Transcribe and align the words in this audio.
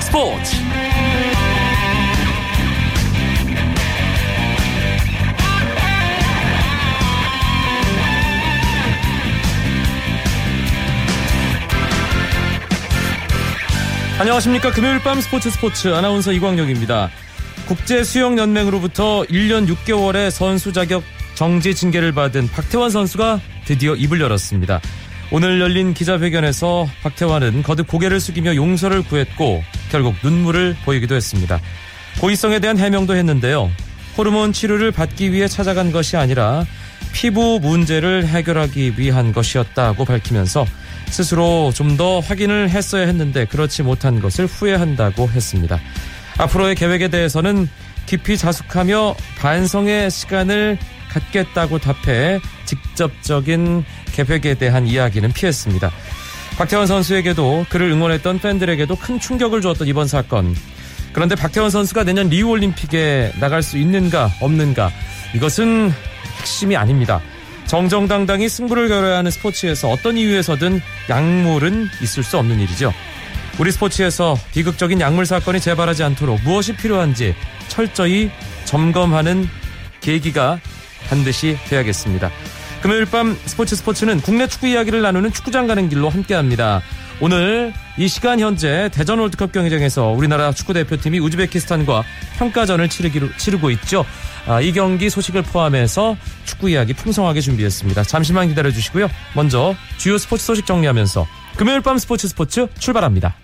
스포츠. 0.00 0.56
안녕하십니까. 14.18 14.72
금요일 14.72 14.98
밤 14.98 15.20
스포츠 15.20 15.48
스포츠 15.48 15.94
아나운서 15.94 16.32
이광혁입니다. 16.32 17.08
국제수영연맹으로부터 17.68 19.22
1년 19.22 19.68
6개월의 19.68 20.30
선수 20.30 20.72
자격 20.72 21.04
정지 21.34 21.72
징계를 21.72 22.12
받은 22.12 22.48
박태환 22.48 22.90
선수가 22.90 23.40
드디어 23.64 23.94
입을 23.94 24.20
열었습니다. 24.20 24.80
오늘 25.30 25.60
열린 25.60 25.92
기자회견에서 25.92 26.88
박태환은 27.02 27.62
거듭 27.62 27.86
고개를 27.88 28.18
숙이며 28.18 28.56
용서를 28.56 29.02
구했고 29.02 29.62
결국 29.90 30.14
눈물을 30.22 30.76
보이기도 30.84 31.14
했습니다. 31.14 31.60
고의성에 32.20 32.60
대한 32.60 32.78
해명도 32.78 33.14
했는데요. 33.14 33.70
호르몬 34.16 34.52
치료를 34.52 34.90
받기 34.90 35.32
위해 35.32 35.46
찾아간 35.46 35.92
것이 35.92 36.16
아니라 36.16 36.64
피부 37.12 37.58
문제를 37.60 38.26
해결하기 38.26 38.94
위한 38.96 39.32
것이었다고 39.32 40.04
밝히면서 40.04 40.66
스스로 41.10 41.72
좀 41.74 41.96
더 41.98 42.20
확인을 42.20 42.70
했어야 42.70 43.06
했는데 43.06 43.44
그렇지 43.44 43.82
못한 43.82 44.20
것을 44.20 44.46
후회한다고 44.46 45.28
했습니다. 45.30 45.78
앞으로의 46.38 46.74
계획에 46.74 47.08
대해서는 47.08 47.68
깊이 48.06 48.36
자숙하며 48.36 49.16
반성의 49.38 50.10
시간을 50.10 50.78
갖겠다고 51.08 51.78
답해 51.78 52.40
직접적인 52.64 53.84
계획에 54.12 54.54
대한 54.54 54.86
이야기는 54.86 55.32
피했습니다. 55.32 55.90
박태원 56.56 56.86
선수에게도 56.86 57.66
그를 57.68 57.90
응원했던 57.90 58.40
팬들에게도 58.40 58.96
큰 58.96 59.20
충격을 59.20 59.60
주었던 59.60 59.86
이번 59.86 60.08
사건. 60.08 60.54
그런데 61.12 61.34
박태원 61.34 61.70
선수가 61.70 62.04
내년 62.04 62.28
리우 62.28 62.48
올림픽에 62.48 63.32
나갈 63.40 63.62
수 63.62 63.78
있는가 63.78 64.30
없는가 64.40 64.90
이것은 65.34 65.92
핵심이 66.38 66.76
아닙니다. 66.76 67.20
정정당당히 67.66 68.48
승부를 68.48 68.88
겨뤄야 68.88 69.18
하는 69.18 69.30
스포츠에서 69.30 69.90
어떤 69.90 70.16
이유에서든 70.16 70.80
약물은 71.10 71.88
있을 72.02 72.22
수 72.22 72.38
없는 72.38 72.60
일이죠. 72.60 72.92
우리 73.58 73.72
스포츠에서 73.72 74.36
비극적인 74.52 75.00
약물 75.00 75.26
사건이 75.26 75.60
재발하지 75.60 76.02
않도록 76.02 76.40
무엇이 76.44 76.74
필요한지 76.76 77.34
철저히 77.68 78.30
점검하는 78.64 79.48
계기가 80.00 80.60
반드시 81.08 81.56
돼야겠습니다. 81.68 82.30
금요일 82.82 83.06
밤 83.06 83.36
스포츠 83.44 83.74
스포츠는 83.76 84.20
국내 84.20 84.46
축구 84.46 84.68
이야기를 84.68 85.02
나누는 85.02 85.32
축구장 85.32 85.66
가는 85.66 85.88
길로 85.88 86.08
함께합니다. 86.08 86.80
오늘 87.20 87.72
이 87.96 88.06
시간 88.06 88.38
현재 88.38 88.88
대전 88.92 89.18
월드컵 89.18 89.50
경기장에서 89.50 90.10
우리나라 90.10 90.52
축구 90.52 90.72
대표팀이 90.72 91.18
우즈베키스탄과 91.18 92.04
평가전을 92.38 92.88
치르기로, 92.88 93.36
치르고 93.36 93.70
있죠. 93.72 94.04
아, 94.46 94.60
이 94.60 94.72
경기 94.72 95.10
소식을 95.10 95.42
포함해서 95.42 96.16
축구 96.44 96.70
이야기 96.70 96.94
풍성하게 96.94 97.40
준비했습니다. 97.40 98.04
잠시만 98.04 98.48
기다려 98.48 98.70
주시고요. 98.70 99.10
먼저 99.34 99.74
주요 99.96 100.16
스포츠 100.16 100.44
소식 100.44 100.64
정리하면서 100.64 101.26
금요일 101.56 101.80
밤 101.80 101.98
스포츠 101.98 102.28
스포츠 102.28 102.68
출발합니다. 102.78 103.34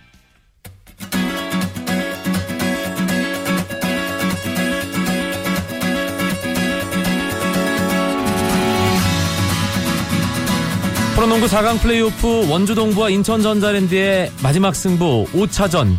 프로농구 11.34 11.46
4강 11.46 11.80
플레이오프 11.80 12.48
원주동부와 12.48 13.10
인천전자랜드의 13.10 14.30
마지막 14.40 14.77
승부 14.77 15.27
5차전. 15.32 15.96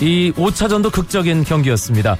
이 0.00 0.32
5차전도 0.36 0.92
극적인 0.92 1.42
경기였습니다. 1.42 2.16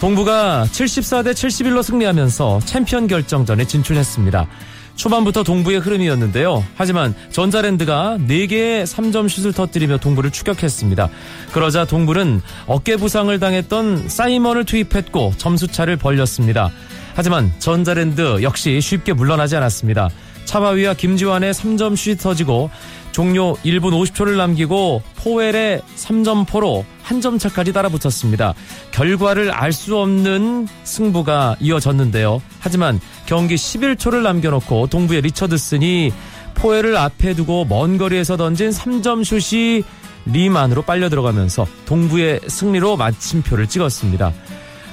동부가 0.00 0.66
74대 0.70 1.32
71로 1.32 1.82
승리하면서 1.82 2.60
챔피언 2.64 3.06
결정전에 3.06 3.66
진출했습니다. 3.66 4.46
초반부터 4.94 5.42
동부의 5.42 5.80
흐름이었는데요. 5.80 6.64
하지만 6.74 7.14
전자랜드가 7.32 8.16
4개의 8.18 8.84
3점 8.84 9.28
슛을 9.28 9.52
터뜨리며 9.52 9.98
동부를 9.98 10.30
추격했습니다. 10.30 11.10
그러자 11.52 11.84
동부는 11.84 12.40
어깨 12.66 12.96
부상을 12.96 13.38
당했던 13.38 14.08
사이먼을 14.08 14.64
투입했고 14.64 15.34
점수차를 15.36 15.98
벌렸습니다. 15.98 16.70
하지만 17.14 17.52
전자랜드 17.58 18.42
역시 18.42 18.80
쉽게 18.80 19.12
물러나지 19.12 19.56
않았습니다. 19.56 20.08
차바위와 20.48 20.94
김지환의 20.94 21.52
3점 21.52 21.94
슛이 21.94 22.16
터지고 22.16 22.70
종료 23.12 23.54
1분 23.56 23.90
50초를 23.92 24.36
남기고 24.36 25.02
포웰의 25.16 25.82
3점포로 25.96 26.84
한 27.02 27.20
점 27.20 27.38
차까지 27.38 27.72
따라붙었습니다. 27.72 28.54
결과를 28.92 29.50
알 29.50 29.72
수 29.72 29.96
없는 29.98 30.68
승부가 30.84 31.56
이어졌는데요. 31.58 32.40
하지만 32.60 33.00
경기 33.26 33.54
11초를 33.56 34.22
남겨놓고 34.22 34.86
동부의 34.88 35.22
리처드슨이 35.22 36.12
포웰을 36.54 36.96
앞에 36.96 37.34
두고 37.34 37.64
먼 37.64 37.98
거리에서 37.98 38.36
던진 38.36 38.70
3점 38.70 39.24
슛이 39.24 39.82
림 40.26 40.56
안으로 40.56 40.82
빨려 40.82 41.08
들어가면서 41.08 41.66
동부의 41.86 42.40
승리로 42.46 42.96
마침표를 42.96 43.68
찍었습니다. 43.68 44.32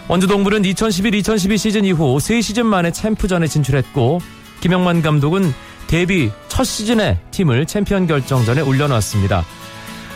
원주 0.08 0.28
동부는 0.28 0.62
2011-2012 0.64 1.58
시즌 1.58 1.84
이후 1.86 2.18
3시즌 2.18 2.64
만에 2.64 2.92
챔프전에 2.92 3.48
진출했고 3.48 4.20
김영만 4.66 5.04
감독은 5.04 5.54
데뷔 5.86 6.32
첫 6.48 6.64
시즌에 6.64 7.20
팀을 7.30 7.68
챔피언 7.68 8.08
결정전에 8.08 8.62
올려놨습니다. 8.62 9.46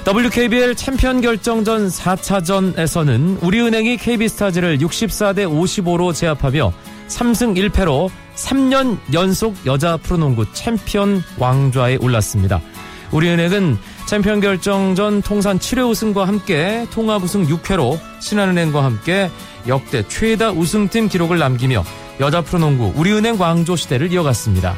WKBL 0.07 0.73
챔피언 0.73 1.21
결정전 1.21 1.87
4차전에서는 1.89 3.43
우리은행이 3.43 3.97
KB스타즈를 3.97 4.79
64대 4.79 5.47
55로 5.47 6.15
제압하며 6.15 6.73
3승 7.09 7.69
1패로 7.69 8.09
3년 8.33 8.97
연속 9.13 9.55
여자 9.67 9.97
프로농구 9.97 10.51
챔피언 10.53 11.21
왕좌에 11.37 11.97
올랐습니다. 11.97 12.59
우리은행은 13.11 13.77
챔피언 14.07 14.39
결정전 14.39 15.21
통산 15.21 15.59
7회 15.59 15.87
우승과 15.87 16.27
함께 16.27 16.87
통합 16.89 17.21
우승 17.21 17.45
6회로 17.45 17.99
신한은행과 18.19 18.83
함께 18.83 19.29
역대 19.67 20.07
최다 20.07 20.53
우승팀 20.53 21.07
기록을 21.07 21.37
남기며 21.37 21.83
여자 22.19 22.41
프로농구 22.41 22.93
우리은행 22.95 23.39
왕조 23.39 23.77
시대를 23.77 24.11
이어갔습니다. 24.11 24.75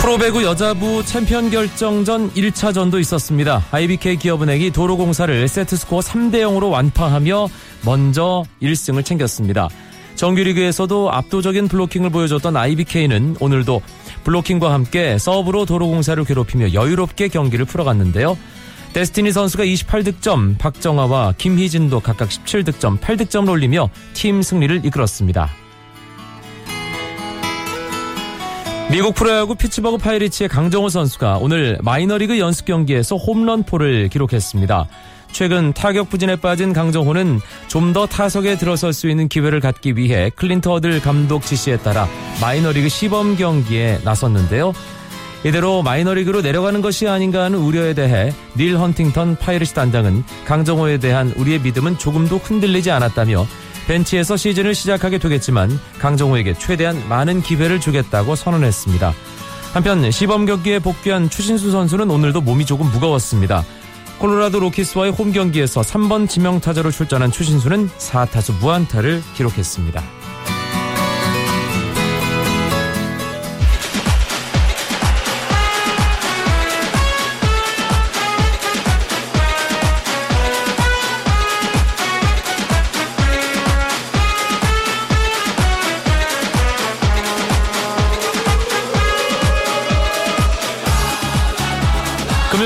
프로배구 0.00 0.42
여자부 0.42 1.04
챔피언 1.04 1.50
결정전 1.50 2.32
1차전도 2.32 3.00
있었습니다. 3.00 3.64
IBK 3.70 4.16
기업은행이 4.16 4.70
도로공사를 4.70 5.48
세트스코어 5.48 6.00
3대 6.00 6.40
0으로 6.40 6.70
완파하며 6.70 7.48
먼저 7.84 8.44
1승을 8.60 9.04
챙겼습니다. 9.04 9.68
정규리그에서도 10.16 11.10
압도적인 11.10 11.68
블로킹을 11.68 12.10
보여줬던 12.10 12.56
IBK는 12.56 13.36
오늘도 13.40 13.80
블로킹과 14.24 14.72
함께 14.72 15.16
서브로 15.16 15.64
도로공사를 15.64 16.22
괴롭히며 16.24 16.74
여유롭게 16.74 17.28
경기를 17.28 17.64
풀어갔는데요. 17.64 18.36
데스티니 18.94 19.32
선수가 19.32 19.64
28득점, 19.64 20.56
박정아와 20.56 21.34
김희진도 21.36 21.98
각각 21.98 22.28
17득점, 22.28 23.00
8득점을 23.00 23.48
올리며 23.48 23.90
팀 24.12 24.40
승리를 24.40 24.86
이끌었습니다. 24.86 25.50
미국 28.92 29.16
프로야구 29.16 29.56
피츠버그 29.56 29.98
파이리츠의 29.98 30.48
강정호 30.48 30.88
선수가 30.90 31.38
오늘 31.38 31.76
마이너리그 31.82 32.38
연습 32.38 32.66
경기에서 32.66 33.16
홈런포를 33.16 34.08
기록했습니다. 34.10 34.86
최근 35.32 35.72
타격 35.72 36.08
부진에 36.10 36.36
빠진 36.36 36.72
강정호는 36.72 37.40
좀 37.66 37.92
더 37.92 38.06
타석에 38.06 38.56
들어설 38.56 38.92
수 38.92 39.08
있는 39.08 39.26
기회를 39.26 39.58
갖기 39.58 39.96
위해 39.96 40.30
클린트 40.36 40.68
허들 40.68 41.00
감독 41.00 41.42
지시에 41.42 41.78
따라 41.78 42.06
마이너리그 42.40 42.88
시범 42.88 43.36
경기에 43.36 43.98
나섰는데요. 44.04 44.72
이대로 45.44 45.82
마이너리그로 45.82 46.40
내려가는 46.40 46.80
것이 46.80 47.06
아닌가 47.06 47.44
하는 47.44 47.58
우려에 47.58 47.92
대해 47.92 48.32
닐 48.56 48.78
헌팅턴 48.78 49.36
파이리츠 49.36 49.74
단장은 49.74 50.24
강정호에 50.46 50.98
대한 50.98 51.32
우리의 51.36 51.60
믿음은 51.60 51.98
조금도 51.98 52.38
흔들리지 52.38 52.90
않았다며 52.90 53.46
벤치에서 53.86 54.38
시즌을 54.38 54.74
시작하게 54.74 55.18
되겠지만 55.18 55.78
강정호에게 55.98 56.54
최대한 56.54 57.06
많은 57.08 57.42
기회를 57.42 57.78
주겠다고 57.78 58.34
선언했습니다. 58.34 59.12
한편 59.74 60.10
시범 60.10 60.46
경기에 60.46 60.78
복귀한 60.78 61.28
추신수 61.28 61.70
선수는 61.70 62.10
오늘도 62.10 62.40
몸이 62.40 62.64
조금 62.64 62.90
무거웠습니다. 62.90 63.64
콜로라도 64.18 64.60
로키스와의 64.60 65.12
홈 65.12 65.32
경기에서 65.32 65.82
3번 65.82 66.28
지명타자로 66.28 66.90
출전한 66.90 67.30
추신수는 67.30 67.90
4타수 67.90 68.58
무안타를 68.60 69.22
기록했습니다. 69.34 70.23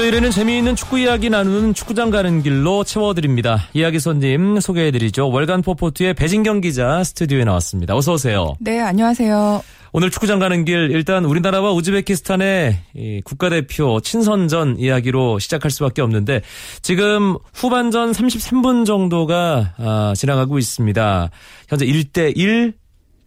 월요일에는 0.08 0.30
재미있는 0.30 0.74
축구 0.74 0.98
이야기 0.98 1.28
나누는 1.28 1.74
축구장 1.74 2.08
가는 2.08 2.42
길로 2.42 2.82
채워드립니다. 2.82 3.68
이야기 3.74 4.00
손님 4.00 4.58
소개해드리죠. 4.58 5.28
월간 5.30 5.60
포포트의 5.60 6.14
배진경 6.14 6.62
기자 6.62 7.04
스튜디오에 7.04 7.44
나왔습니다. 7.44 7.94
어서 7.94 8.14
오세요. 8.14 8.54
네, 8.58 8.80
안녕하세요. 8.80 9.62
오늘 9.92 10.10
축구장 10.10 10.38
가는 10.38 10.64
길 10.64 10.90
일단 10.92 11.26
우리나라와 11.26 11.72
우즈베키스탄의 11.72 13.22
국가대표 13.24 14.00
친선전 14.00 14.78
이야기로 14.78 15.38
시작할 15.40 15.70
수밖에 15.70 16.00
없는데 16.00 16.40
지금 16.80 17.36
후반전 17.52 18.12
33분 18.12 18.86
정도가 18.86 19.74
아, 19.76 20.12
지나가고 20.16 20.58
있습니다. 20.58 21.30
현재 21.68 21.84
1대 21.86 22.32
1 22.34 22.72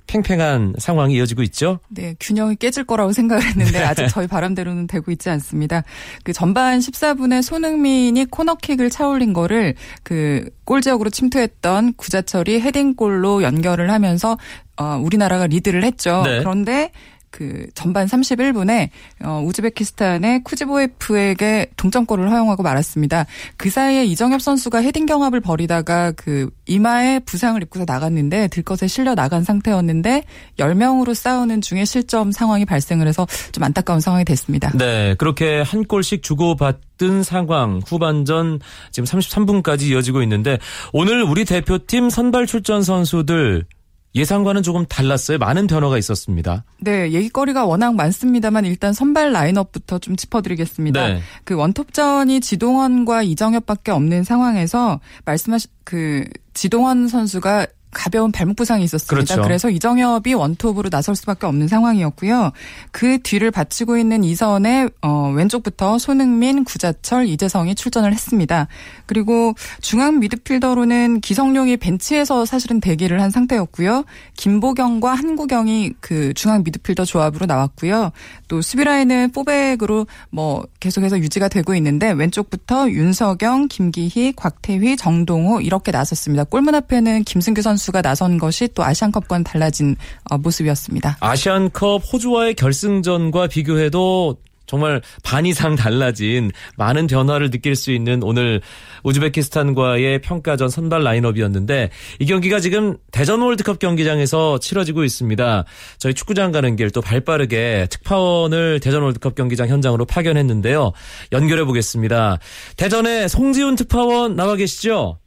팽팽한 0.07 0.75
상황이 0.77 1.15
이어지고 1.15 1.41
있죠. 1.43 1.79
네, 1.89 2.15
균형이 2.19 2.55
깨질 2.55 2.83
거라고 2.83 3.13
생각을 3.13 3.43
했는데 3.43 3.79
네. 3.79 3.83
아직 3.83 4.07
저희 4.07 4.27
바람대로는 4.27 4.87
되고 4.87 5.11
있지 5.11 5.29
않습니다. 5.29 5.83
그 6.23 6.33
전반 6.33 6.79
14분에 6.79 7.41
손흥민이 7.41 8.25
코너킥을 8.25 8.89
차올린 8.89 9.33
거를 9.33 9.75
그 10.03 10.49
골 10.71 10.79
지역으로 10.79 11.09
침투했던 11.09 11.95
구자철이 11.95 12.61
헤딩골로 12.61 13.43
연결을 13.43 13.91
하면서 13.91 14.37
어, 14.77 14.97
우리나라가 15.03 15.45
리드를 15.45 15.83
했죠. 15.83 16.23
네. 16.25 16.39
그런데 16.39 16.91
그 17.31 17.65
전반 17.73 18.05
31분에 18.05 18.89
어, 19.23 19.41
우즈베키스탄의 19.45 20.43
쿠지보에프에게 20.43 21.71
동점골을 21.77 22.29
허용하고 22.29 22.61
말았습니다. 22.61 23.25
그 23.57 23.69
사이에 23.69 24.05
이정엽 24.05 24.41
선수가 24.41 24.79
헤딩 24.79 25.05
경합을 25.05 25.39
벌이다가 25.39 26.11
그 26.11 26.49
이마에 26.67 27.19
부상을 27.19 27.61
입고서 27.63 27.85
나갔는데 27.87 28.49
들것에 28.49 28.87
실려 28.87 29.15
나간 29.15 29.43
상태였는데 29.43 30.23
10명으로 30.59 31.15
싸우는 31.15 31.61
중에 31.61 31.85
실점 31.85 32.31
상황이 32.31 32.65
발생을 32.65 33.07
해서 33.07 33.25
좀 33.51 33.63
안타까운 33.63 34.01
상황이 34.01 34.25
됐습니다. 34.25 34.71
네, 34.77 35.15
그렇게 35.17 35.61
한 35.61 35.85
골씩 35.85 36.23
주고받던 36.23 37.23
상황 37.23 37.79
후반전 37.85 38.59
지금 38.91 39.05
33분까지 39.05 39.83
이어지고 39.83 40.21
있는데 40.23 40.59
오늘 40.91 41.23
우리 41.23 41.45
대표팀 41.45 42.09
선발 42.09 42.45
출전 42.45 42.83
선수들 42.83 43.65
예상과는 44.13 44.61
조금 44.63 44.85
달랐어요. 44.85 45.37
많은 45.37 45.67
변화가 45.67 45.97
있었습니다. 45.97 46.65
네, 46.79 47.11
얘기거리가 47.11 47.65
워낙 47.65 47.95
많습니다만 47.95 48.65
일단 48.65 48.93
선발 48.93 49.31
라인업부터 49.31 49.99
좀 49.99 50.15
짚어드리겠습니다. 50.15 51.07
네. 51.07 51.21
그 51.43 51.55
원톱전이 51.55 52.41
지동원과 52.41 53.23
이정엽밖에 53.23 53.91
없는 53.91 54.23
상황에서 54.23 54.99
말씀하신 55.25 55.69
그 55.83 56.25
지동원 56.53 57.07
선수가 57.07 57.67
가벼운 57.91 58.31
발목 58.31 58.55
부상이 58.55 58.83
있었습니다. 58.85 59.33
그렇죠. 59.33 59.41
그래서 59.41 59.69
이정엽이 59.69 60.33
원톱으로 60.33 60.89
나설 60.89 61.15
수밖에 61.15 61.45
없는 61.45 61.67
상황이었고요. 61.67 62.51
그 62.91 63.19
뒤를 63.21 63.51
받치고 63.51 63.97
있는 63.97 64.23
이선에 64.23 64.87
어, 65.01 65.31
왼쪽부터 65.35 65.99
손흥민, 65.99 66.63
구자철, 66.63 67.27
이재성이 67.27 67.75
출전을 67.75 68.13
했습니다. 68.13 68.67
그리고 69.05 69.53
중앙 69.81 70.19
미드필더로는 70.19 71.19
기성용이 71.19 71.77
벤치에서 71.77 72.45
사실은 72.45 72.79
대기를 72.79 73.21
한 73.21 73.29
상태였고요. 73.29 74.05
김보경과 74.37 75.13
한구경이 75.13 75.93
그 75.99 76.33
중앙 76.33 76.63
미드필더 76.63 77.05
조합으로 77.05 77.45
나왔고요. 77.45 78.11
또 78.47 78.61
수비 78.61 78.85
라인은 78.85 79.31
포백으로 79.31 80.07
뭐 80.29 80.65
계속해서 80.79 81.19
유지가 81.19 81.49
되고 81.49 81.75
있는데 81.75 82.11
왼쪽부터 82.11 82.89
윤석영, 82.89 83.67
김기희, 83.67 84.33
곽태휘, 84.35 84.95
정동호 84.95 85.61
이렇게 85.61 85.91
나섰습니다. 85.91 86.45
골문 86.45 86.75
앞에는 86.75 87.23
김승규 87.23 87.61
선수 87.61 87.80
선수가 87.81 88.01
나선 88.01 88.37
것이 88.37 88.67
또 88.73 88.83
아시안컵과는 88.83 89.43
달라진 89.43 89.95
어, 90.29 90.37
모습이었습니다. 90.37 91.17
아시안컵 91.19 92.03
호주와의 92.13 92.53
결승전과 92.53 93.47
비교해도 93.47 94.37
정말 94.67 95.01
반 95.21 95.45
이상 95.45 95.75
달라진 95.75 96.49
많은 96.77 97.07
변화를 97.07 97.49
느낄 97.49 97.75
수 97.75 97.91
있는 97.91 98.23
오늘 98.23 98.61
우즈베키스탄과의 99.03 100.21
평가전 100.21 100.69
선발 100.69 101.03
라인업이었는데 101.03 101.89
이 102.19 102.25
경기가 102.25 102.61
지금 102.61 102.95
대전 103.11 103.41
월드컵 103.41 103.79
경기장에서 103.79 104.59
치러지고 104.59 105.03
있습니다. 105.03 105.65
저희 105.97 106.13
축구장 106.13 106.53
가는 106.53 106.75
길 106.77 106.91
또 106.91 107.01
발빠르게 107.01 107.87
특파원을 107.89 108.79
대전 108.79 109.01
월드컵 109.01 109.35
경기장 109.35 109.67
현장으로 109.67 110.05
파견했는데요. 110.05 110.91
연결해 111.33 111.65
보겠습니다. 111.65 112.37
대전에 112.77 113.27
송지훈 113.27 113.75
특파원 113.75 114.35
나와 114.37 114.55
계시죠? 114.55 115.17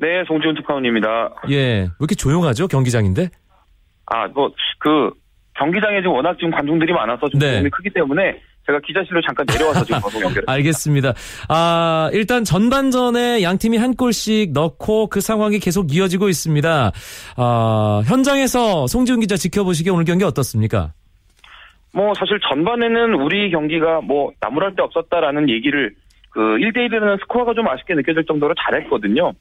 네, 0.00 0.24
송지훈 0.26 0.54
특파원입니다. 0.56 1.34
예, 1.50 1.56
왜 1.56 1.88
이렇게 2.00 2.14
조용하죠? 2.14 2.68
경기장인데? 2.68 3.28
아, 4.06 4.26
뭐, 4.28 4.50
그, 4.78 5.10
경기장에 5.60 5.98
지금 5.98 6.12
워낙 6.12 6.34
지금 6.38 6.50
관중들이 6.50 6.92
많아서 6.92 7.28
좀 7.28 7.38
네. 7.38 7.62
크기 7.70 7.90
때문에 7.90 8.40
제가 8.66 8.80
기자실로 8.80 9.20
잠깐 9.20 9.44
내려와서 9.46 9.84
지금 9.84 10.00
방송 10.02 10.22
연결. 10.22 10.42
알겠습니다. 10.46 11.12
아 11.48 12.08
일단 12.12 12.44
전반전에 12.44 13.42
양 13.42 13.58
팀이 13.58 13.76
한 13.76 13.94
골씩 13.94 14.52
넣고 14.52 15.08
그 15.08 15.20
상황이 15.20 15.58
계속 15.58 15.94
이어지고 15.94 16.30
있습니다. 16.30 16.92
아 17.36 18.02
현장에서 18.06 18.86
송지훈 18.86 19.20
기자 19.20 19.36
지켜보시기에 19.36 19.92
오늘 19.92 20.04
경기 20.04 20.24
어떻습니까? 20.24 20.92
뭐 21.92 22.14
사실 22.14 22.38
전반에는 22.48 23.14
우리 23.14 23.50
경기가 23.50 24.00
뭐 24.00 24.30
나무랄 24.40 24.74
데 24.76 24.82
없었다라는 24.82 25.50
얘기를 25.50 25.92
그 26.30 26.40
1대 26.40 26.88
1이라는 26.88 27.20
스코어가 27.22 27.54
좀 27.54 27.68
아쉽게 27.68 27.94
느껴질 27.94 28.24
정도로 28.24 28.54
잘했거든요. 28.64 29.32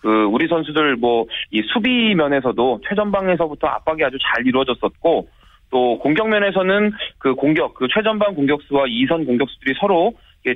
그 0.00 0.24
우리 0.24 0.48
선수들 0.48 0.96
뭐 0.96 1.26
이 1.50 1.62
수비 1.72 2.14
면에서도 2.14 2.80
최전방에서부터 2.88 3.66
압박이 3.66 4.04
아주 4.04 4.18
잘 4.20 4.46
이루어졌었고 4.46 5.28
또 5.70 5.98
공격 5.98 6.28
면에서는 6.28 6.92
그 7.18 7.34
공격 7.34 7.74
그 7.74 7.88
최전방 7.92 8.34
공격수와 8.34 8.84
이선 8.88 9.24
공격수들이 9.24 9.74
서로 9.80 10.12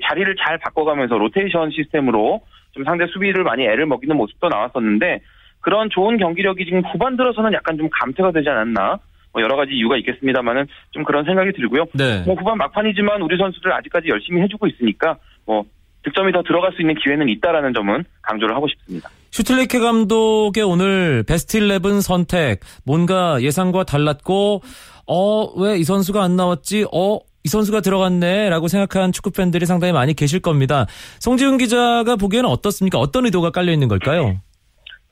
자리를 0.08 0.36
잘 0.36 0.58
바꿔가면서 0.58 1.18
로테이션 1.18 1.70
시스템으로 1.70 2.40
좀 2.72 2.84
상대 2.84 3.06
수비를 3.06 3.44
많이 3.44 3.64
애를 3.64 3.86
먹이는 3.86 4.16
모습도 4.16 4.48
나왔었는데 4.48 5.20
그런 5.60 5.90
좋은 5.90 6.16
경기력이 6.16 6.64
지금 6.64 6.80
후반 6.80 7.16
들어서는 7.16 7.52
약간 7.52 7.76
좀 7.76 7.88
감퇴가 7.90 8.32
되지 8.32 8.48
않았나 8.48 8.98
뭐 9.32 9.42
여러 9.42 9.56
가지 9.56 9.72
이유가 9.72 9.96
있겠습니다만은 9.98 10.66
좀 10.90 11.04
그런 11.04 11.24
생각이 11.24 11.52
들고요. 11.52 11.86
네. 11.94 12.22
뭐 12.26 12.34
후반 12.34 12.58
막판이지만 12.58 13.22
우리 13.22 13.36
선수들 13.36 13.72
아직까지 13.72 14.08
열심히 14.08 14.42
해주고 14.42 14.66
있으니까 14.66 15.16
뭐 15.46 15.64
득점이 16.04 16.32
더 16.32 16.42
들어갈 16.42 16.72
수 16.72 16.82
있는 16.82 16.94
기회는 16.96 17.28
있다라는 17.28 17.72
점은 17.74 18.04
강조를 18.22 18.54
하고 18.54 18.68
싶습니다. 18.68 19.08
슈틸리케 19.32 19.78
감독의 19.78 20.62
오늘 20.62 21.24
베스트 21.26 21.56
11 21.58 22.02
선택 22.02 22.60
뭔가 22.84 23.40
예상과 23.40 23.84
달랐고 23.84 24.60
어 25.06 25.54
왜 25.56 25.78
이 25.78 25.84
선수가 25.84 26.22
안 26.22 26.36
나왔지? 26.36 26.86
어 26.92 27.18
이 27.44 27.48
선수가 27.48 27.80
들어갔네라고 27.80 28.68
생각한 28.68 29.10
축구 29.10 29.32
팬들이 29.32 29.66
상당히 29.66 29.92
많이 29.92 30.14
계실 30.14 30.38
겁니다. 30.38 30.86
송지훈 31.18 31.58
기자가 31.58 32.14
보기에는 32.14 32.48
어떻습니까? 32.48 32.98
어떤 33.00 33.24
의도가 33.24 33.50
깔려 33.50 33.72
있는 33.72 33.88
걸까요? 33.88 34.36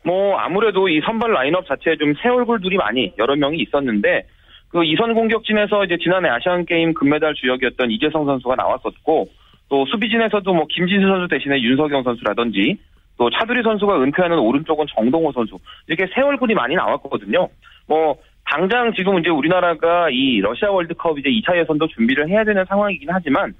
뭐 0.04 0.37
아무래도 0.38 0.88
이 0.88 1.00
선발 1.04 1.33
라인업 1.33 1.66
자체에 1.66 1.97
좀 1.97 2.14
새 2.23 2.28
얼굴들이 2.28 2.76
많이 2.76 3.12
여러 3.18 3.35
명이 3.35 3.59
있었는데 3.62 4.26
그 4.68 4.85
이선 4.85 5.12
공격진에서 5.14 5.85
이제 5.87 5.97
지난해 6.00 6.28
아시안 6.28 6.66
게임 6.66 6.95
금메달 6.95 7.35
주역이었던 7.35 7.90
이재성 7.90 8.25
선수가 8.25 8.54
나왔었고 8.54 9.28
또 9.68 9.87
수비진에서도 9.87 10.54
뭐 10.54 10.66
김진수 10.68 11.09
선수 11.09 11.26
대신에 11.28 11.61
윤석영 11.61 12.04
선수라든지 12.04 12.78
또 13.21 13.29
차두리 13.29 13.62
선수가 13.62 14.03
은퇴하는 14.03 14.39
오른쪽은 14.39 14.87
정동호 14.97 15.31
선수 15.33 15.59
이렇게 15.87 16.11
새 16.15 16.23
얼굴이 16.23 16.55
많이 16.55 16.75
나왔거든요. 16.75 17.50
뭐 17.87 18.17
당장 18.47 18.95
지금 18.95 19.19
이제 19.19 19.29
우리나라가 19.29 20.09
이 20.11 20.41
러시아 20.41 20.71
월드컵 20.71 21.19
이제 21.19 21.29
2차 21.29 21.59
예선도 21.59 21.89
준비를 21.89 22.31
해야 22.31 22.45
되는 22.45 22.65
상황이긴 22.65 23.11
하지만 23.12 23.53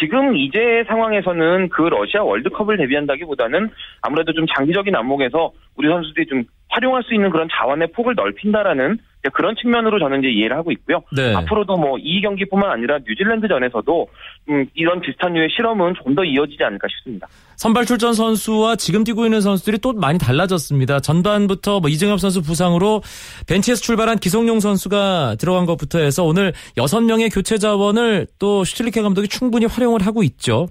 지금 0.00 0.34
이제 0.34 0.82
상황에서는 0.88 1.68
그 1.68 1.82
러시아 1.82 2.24
월드컵을 2.24 2.78
대비한다기보다는 2.78 3.70
아무래도 4.02 4.32
좀 4.32 4.44
장기적인 4.56 4.96
안목에서 4.96 5.52
우리 5.76 5.88
선수들이 5.88 6.26
좀 6.26 6.42
활용할 6.70 7.04
수 7.04 7.14
있는 7.14 7.30
그런 7.30 7.48
자원의 7.48 7.92
폭을 7.92 8.16
넓힌다라는 8.16 8.98
그런 9.32 9.54
측면으로 9.56 9.98
저는 9.98 10.20
이제 10.20 10.28
이해를 10.30 10.56
하고 10.56 10.70
있고요. 10.72 11.02
네. 11.16 11.34
앞으로도 11.34 11.76
뭐 11.76 11.96
이 11.98 12.20
경기뿐만 12.20 12.70
아니라 12.70 12.98
뉴질랜드전에서도 13.06 14.08
음, 14.48 14.66
이런 14.74 15.00
비슷한 15.00 15.32
류의 15.32 15.48
실험은 15.50 15.94
좀 16.02 16.14
더 16.14 16.24
이어지지 16.24 16.62
않을까 16.64 16.88
싶습니다. 16.88 17.26
선발 17.56 17.84
출전 17.84 18.14
선수와 18.14 18.76
지금 18.76 19.04
뛰고 19.04 19.24
있는 19.26 19.40
선수들이 19.40 19.78
또 19.78 19.92
많이 19.92 20.18
달라졌습니다. 20.18 21.00
전반부터 21.00 21.80
뭐 21.80 21.90
이정엽 21.90 22.20
선수 22.20 22.42
부상으로 22.42 23.02
벤치에서 23.48 23.80
출발한 23.82 24.18
기성용 24.18 24.60
선수가 24.60 25.36
들어간 25.38 25.66
것부터 25.66 25.98
해서 25.98 26.24
오늘 26.24 26.52
6명의 26.76 27.34
교체 27.34 27.58
자원을 27.58 28.26
또 28.38 28.64
슈틸리케 28.64 29.02
감독이 29.02 29.28
충분히 29.28 29.66
활용을 29.66 30.06
하고 30.06 30.22
있죠. 30.22 30.68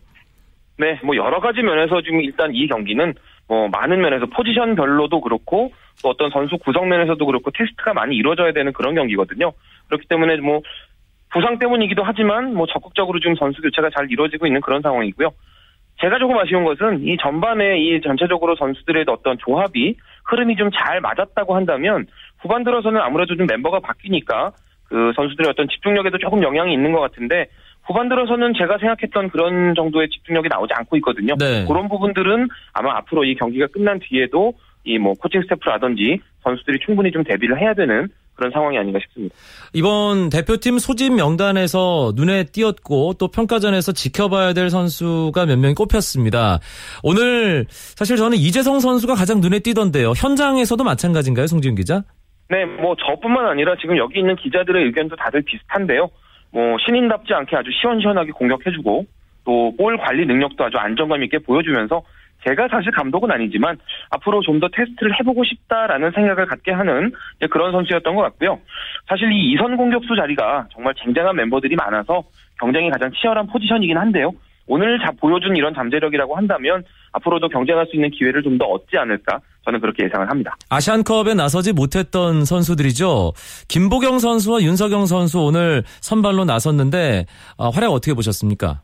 네, 0.77 1.00
뭐 1.03 1.15
여러 1.15 1.39
가지 1.39 1.62
면에서 1.62 2.01
지금 2.01 2.21
일단 2.21 2.53
이 2.53 2.67
경기는 2.67 3.13
뭐 3.47 3.67
많은 3.69 4.01
면에서 4.01 4.25
포지션별로도 4.27 5.21
그렇고 5.21 5.71
또 6.01 6.09
어떤 6.09 6.29
선수 6.29 6.57
구성 6.57 6.89
면에서도 6.89 7.25
그렇고 7.25 7.51
테스트가 7.51 7.93
많이 7.93 8.15
이루어져야 8.15 8.51
되는 8.51 8.73
그런 8.73 8.95
경기거든요. 8.95 9.53
그렇기 9.87 10.07
때문에 10.07 10.37
뭐 10.37 10.61
부상 11.31 11.59
때문이기도 11.59 12.03
하지만 12.03 12.53
뭐 12.53 12.65
적극적으로 12.67 13.19
지금 13.19 13.35
선수 13.35 13.61
교체가 13.61 13.89
잘 13.95 14.09
이루어지고 14.09 14.47
있는 14.47 14.61
그런 14.61 14.81
상황이고요. 14.81 15.31
제가 16.01 16.19
조금 16.19 16.37
아쉬운 16.37 16.65
것은 16.65 17.05
이 17.05 17.17
전반에 17.17 17.79
이 17.79 18.01
전체적으로 18.01 18.55
선수들의 18.55 19.05
어떤 19.07 19.37
조합이 19.37 19.95
흐름이 20.25 20.55
좀 20.57 20.69
잘 20.71 20.99
맞았다고 20.99 21.55
한다면 21.55 22.05
후반 22.39 22.63
들어서는 22.63 22.99
아무래도 23.01 23.35
좀 23.35 23.47
멤버가 23.47 23.79
바뀌니까 23.79 24.51
그 24.85 25.13
선수들의 25.15 25.49
어떤 25.49 25.67
집중력에도 25.69 26.17
조금 26.17 26.43
영향이 26.43 26.73
있는 26.73 26.91
것 26.91 26.99
같은데 26.99 27.47
후반 27.83 28.09
들어서는 28.09 28.53
제가 28.57 28.77
생각했던 28.77 29.29
그런 29.29 29.73
정도의 29.75 30.09
집중력이 30.09 30.49
나오지 30.49 30.73
않고 30.75 30.97
있거든요. 30.97 31.35
네. 31.39 31.65
그런 31.67 31.87
부분들은 31.87 32.47
아마 32.73 32.97
앞으로 32.97 33.23
이 33.23 33.35
경기가 33.35 33.67
끝난 33.67 33.99
뒤에도 33.99 34.53
이 34.86 34.98
뭐 34.98 35.13
코칭 35.13 35.42
스태프라든지 35.42 36.20
선수들이 36.44 36.80
충분히 36.86 37.12
좀 37.12 37.24
대비를 37.24 37.60
해야 37.60 37.74
되는 37.74 38.08
그런 38.36 38.51
상황이 38.51 38.77
아닌가 38.77 39.00
싶습니다. 39.04 39.34
이번 39.74 40.30
대표팀 40.30 40.77
소집 40.77 41.13
명단에서 41.13 42.12
눈에 42.15 42.44
띄었고 42.44 43.13
또 43.13 43.27
평가전에서 43.30 43.94
지켜봐야 43.94 44.54
될 44.54 44.70
선수가 44.70 45.46
몇 45.46 45.58
명이 45.58 45.74
꼽혔습니다. 45.75 46.60
오늘 47.01 47.65
사실 47.70 48.18
저는 48.18 48.38
이재성 48.38 48.80
선수가 48.80 49.15
가장 49.15 49.39
눈에 49.39 49.60
띄던데요. 49.60 50.12
현장에서도 50.18 50.84
마찬가지인가요, 50.84 51.48
송지훈 51.48 51.75
기자? 51.75 52.04
네, 52.50 52.65
뭐 52.65 52.96
저뿐만 52.96 53.46
아니라 53.48 53.75
지금 53.82 53.98
여기 53.98 54.20
있는 54.20 54.36
기자들의 54.36 54.84
의견도 54.86 55.15
다들 55.15 55.42
비슷한데요. 55.42 56.10
뭐 56.51 56.77
신인답지 56.86 57.34
않게 57.34 57.56
아주 57.56 57.70
시원시원하게 57.82 58.32
공격해주고 58.32 59.06
또 59.46 59.72
볼 59.77 59.98
관리 59.98 60.25
능력도 60.25 60.63
아주 60.63 60.77
안정감 60.77 61.24
있게 61.24 61.38
보여주면서 61.39 62.01
제가 62.45 62.67
사실 62.69 62.91
감독은 62.91 63.31
아니지만 63.31 63.77
앞으로 64.11 64.41
좀 64.41 64.59
더 64.59 64.69
테스트를 64.71 65.19
해보고 65.19 65.43
싶다라는 65.43 66.11
생각을 66.11 66.45
갖게 66.45 66.71
하는 66.71 67.11
그런 67.49 67.71
선수였던 67.73 68.15
것 68.15 68.21
같고요. 68.21 68.59
사실 69.09 69.29
이 69.31 69.51
이선 69.51 69.75
공격수 69.75 70.15
자리가 70.15 70.67
정말 70.73 70.93
쟁쟁한 71.03 71.35
멤버들이 71.35 71.75
많아서 71.75 72.23
경쟁이 72.59 72.89
가장 72.89 73.11
치열한 73.11 73.47
포지션이긴 73.47 73.97
한데요. 73.97 74.31
오늘 74.67 74.97
자, 74.99 75.11
보여준 75.19 75.55
이런 75.55 75.73
잠재력이라고 75.75 76.35
한다면 76.37 76.83
앞으로도 77.11 77.49
경쟁할 77.49 77.85
수 77.87 77.95
있는 77.95 78.09
기회를 78.11 78.41
좀 78.41 78.57
더 78.57 78.65
얻지 78.65 78.97
않을까 78.97 79.39
저는 79.65 79.79
그렇게 79.81 80.05
예상을 80.05 80.27
합니다. 80.29 80.55
아시안컵에 80.69 81.33
나서지 81.35 81.73
못했던 81.73 82.45
선수들이죠. 82.45 83.33
김보경 83.67 84.19
선수와 84.19 84.61
윤석영 84.61 85.05
선수 85.05 85.41
오늘 85.41 85.83
선발로 86.01 86.45
나섰는데 86.45 87.25
어, 87.57 87.69
활약 87.69 87.91
어떻게 87.91 88.13
보셨습니까? 88.13 88.81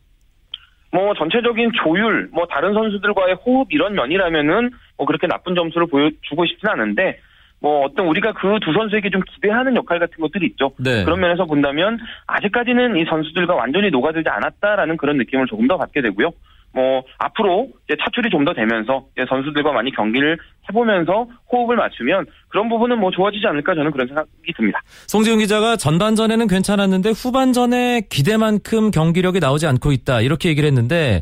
뭐 0.91 1.13
전체적인 1.13 1.71
조율, 1.83 2.29
뭐 2.31 2.45
다른 2.47 2.73
선수들과의 2.73 3.35
호흡 3.45 3.67
이런 3.71 3.93
면이라면은 3.93 4.71
뭐 4.97 5.05
그렇게 5.07 5.27
나쁜 5.27 5.55
점수를 5.55 5.87
보여주고 5.87 6.45
싶진 6.45 6.67
않은데 6.69 7.19
뭐 7.61 7.85
어떤 7.85 8.07
우리가 8.07 8.33
그 8.33 8.59
두 8.59 8.73
선수에게 8.73 9.09
좀 9.09 9.21
기대하는 9.21 9.75
역할 9.75 9.99
같은 9.99 10.17
것들이 10.19 10.47
있죠. 10.47 10.71
네. 10.77 11.03
그런 11.05 11.19
면에서 11.19 11.45
본다면 11.45 11.99
아직까지는 12.27 12.97
이 12.97 13.05
선수들과 13.05 13.55
완전히 13.55 13.89
녹아들지 13.89 14.29
않았다라는 14.29 14.97
그런 14.97 15.17
느낌을 15.17 15.47
조금 15.47 15.67
더 15.67 15.77
받게 15.77 16.01
되고요. 16.01 16.31
뭐 16.73 17.03
앞으로 17.19 17.67
이제 17.85 17.97
차출이 18.01 18.29
좀 18.29 18.45
더 18.45 18.53
되면서 18.53 19.05
선수들과 19.29 19.71
많이 19.71 19.91
경기를 19.91 20.37
해보면서 20.69 21.27
호흡을 21.51 21.75
맞추면 21.75 22.25
그런 22.47 22.69
부분은 22.69 22.99
뭐 22.99 23.11
좋아지지 23.11 23.45
않을까 23.45 23.75
저는 23.75 23.91
그런 23.91 24.07
생각이 24.07 24.29
듭니다. 24.57 24.81
송지훈 25.07 25.39
기자가 25.39 25.75
전반전에는 25.75 26.47
괜찮았는데 26.47 27.09
후반전에 27.11 28.01
기대만큼 28.09 28.89
경기력이 28.91 29.39
나오지 29.39 29.67
않고 29.67 29.91
있다 29.91 30.21
이렇게 30.21 30.49
얘기를 30.49 30.65
했는데 30.67 31.21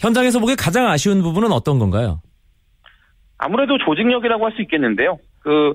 현장에서 0.00 0.40
보기에 0.40 0.56
가장 0.58 0.88
아쉬운 0.88 1.22
부분은 1.22 1.52
어떤 1.52 1.78
건가요? 1.78 2.20
아무래도 3.38 3.76
조직력이라고 3.78 4.44
할 4.44 4.52
수 4.52 4.62
있겠는데요. 4.62 5.18
그, 5.42 5.74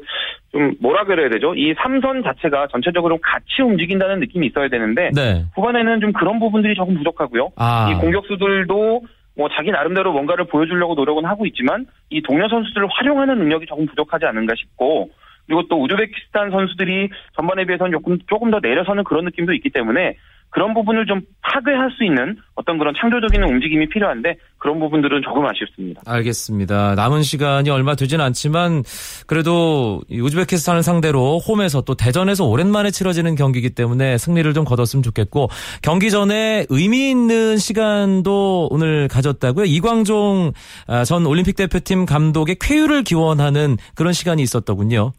좀, 0.52 0.74
뭐라 0.82 1.04
그래야 1.04 1.30
되죠? 1.30 1.54
이 1.56 1.74
삼선 1.78 2.24
자체가 2.24 2.68
전체적으로 2.72 3.18
같이 3.22 3.62
움직인다는 3.62 4.20
느낌이 4.20 4.48
있어야 4.48 4.70
되는데, 4.70 5.12
네. 5.14 5.44
후반에는 5.56 6.02
좀 6.02 6.14
그런 6.14 6.40
부분들이 6.40 6.76
조금 6.76 6.96
부족하고요. 6.96 7.52
아. 7.58 7.92
이 7.92 8.00
공격수들도 8.00 9.02
뭐 9.36 9.50
자기 9.56 9.72
나름대로 9.72 10.12
뭔가를 10.14 10.46
보여주려고 10.46 10.96
노력은 10.96 11.26
하고 11.26 11.46
있지만, 11.46 11.86
이 12.10 12.22
동료 12.22 12.48
선수들을 12.48 12.88
활용하는 12.90 13.38
능력이 13.38 13.66
조금 13.68 13.86
부족하지 13.86 14.26
않은가 14.26 14.56
싶고, 14.58 15.10
그리고 15.46 15.64
또 15.70 15.82
우즈베키스탄 15.82 16.52
선수들이 16.52 17.10
전반에 17.36 17.66
비해서는 17.66 17.92
조금, 17.92 18.18
조금 18.28 18.52
더 18.52 18.60
내려서는 18.62 19.04
그런 19.04 19.26
느낌도 19.26 19.54
있기 19.54 19.70
때문에, 19.70 20.16
그런 20.50 20.74
부분을 20.74 21.06
좀 21.06 21.22
파괴할 21.42 21.92
수 21.92 22.04
있는 22.04 22.38
어떤 22.56 22.78
그런 22.78 22.94
창조적인 23.00 23.44
움직임이 23.44 23.88
필요한데 23.90 24.38
그런 24.58 24.80
부분들은 24.80 25.22
조금 25.24 25.46
아쉽습니다. 25.46 26.02
알겠습니다. 26.06 26.96
남은 26.96 27.22
시간이 27.22 27.70
얼마 27.70 27.96
되진 27.96 28.22
않지만 28.22 28.84
그래도 29.28 30.02
우즈베키스탄을 30.10 30.84
상대로 30.84 31.40
홈에서 31.40 31.82
또 31.82 31.96
대전에서 31.96 32.46
오랜만에 32.46 32.92
치러지는 32.92 33.36
경기이기 33.36 33.72
때문에 33.72 34.18
승리를 34.18 34.52
좀 34.54 34.66
거뒀으면 34.66 35.04
좋겠고 35.04 35.50
경기 35.82 36.10
전에 36.10 36.66
의미 36.70 37.10
있는 37.12 37.58
시간도 37.58 38.70
오늘 38.72 39.08
가졌다고요. 39.08 39.66
이광종 39.66 40.54
아, 40.88 41.04
전 41.04 41.26
올림픽 41.26 41.56
대표팀 41.56 42.06
감독의 42.06 42.58
쾌유를 42.60 43.04
기원하는 43.04 43.78
그런 43.96 44.14
시간이 44.14 44.42
있었더군요. 44.42 45.12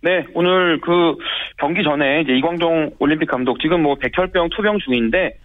네, 0.00 0.24
오늘 0.34 0.80
그 0.80 1.16
경기 1.58 1.82
전에 1.82 2.20
이제 2.20 2.32
이광종 2.36 2.92
올림픽 2.98 3.26
감독 3.26 3.60
지금 3.60 3.82
뭐 3.82 3.96
백혈병 3.96 4.50
투병 4.50 4.78
중인데 4.78 5.36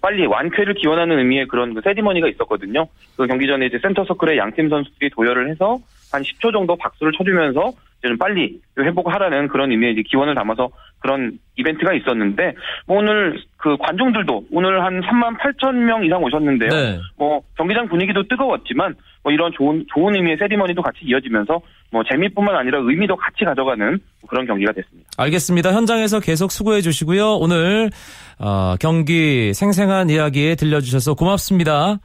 빨리 0.00 0.26
완쾌를 0.26 0.74
기원하는 0.74 1.18
의미의 1.18 1.46
그런 1.46 1.74
그 1.74 1.80
세리머니가 1.82 2.28
있었거든요. 2.28 2.86
그 3.16 3.26
경기 3.26 3.46
전에 3.46 3.66
이제 3.66 3.78
센터 3.78 4.04
서클의 4.04 4.36
양팀 4.36 4.68
선수들이 4.68 5.10
도열을 5.10 5.50
해서 5.50 5.78
한 6.12 6.22
10초 6.22 6.52
정도 6.52 6.76
박수를 6.76 7.12
쳐주면서 7.16 7.72
좀 8.02 8.16
빨리 8.18 8.60
회복하라는 8.78 9.48
그런 9.48 9.70
의미의 9.70 9.92
이제 9.92 10.02
기원을 10.02 10.34
담아서 10.34 10.70
그런 11.00 11.38
이벤트가 11.56 11.92
있었는데 11.94 12.54
뭐 12.86 12.98
오늘 12.98 13.40
그 13.56 13.76
관중들도 13.78 14.44
오늘 14.52 14.82
한 14.82 15.00
3만 15.00 15.38
8천 15.38 15.74
명 15.74 16.04
이상 16.04 16.22
오셨는데요. 16.22 16.70
네. 16.70 17.00
뭐 17.16 17.40
경기장 17.56 17.88
분위기도 17.88 18.22
뜨거웠지만 18.28 18.94
뭐 19.22 19.32
이런 19.32 19.50
좋은 19.52 19.84
좋은 19.92 20.14
의미의 20.14 20.36
세리머니도 20.38 20.82
같이 20.82 20.98
이어지면서 21.04 21.60
뭐 21.90 22.02
재미뿐만 22.10 22.54
아니라 22.54 22.78
의미도 22.80 23.16
같이 23.16 23.44
가져가는 23.44 23.98
그런 24.28 24.46
경기가 24.46 24.72
됐습니다. 24.72 25.10
알겠습니다. 25.16 25.72
현장에서 25.72 26.20
계속 26.20 26.52
수고해 26.52 26.80
주시고요. 26.80 27.36
오늘 27.36 27.90
어, 28.38 28.76
경기 28.80 29.52
생생한 29.52 30.10
이야기 30.10 30.54
들려주셔서 30.56 31.14
고맙습니다. 31.14 31.98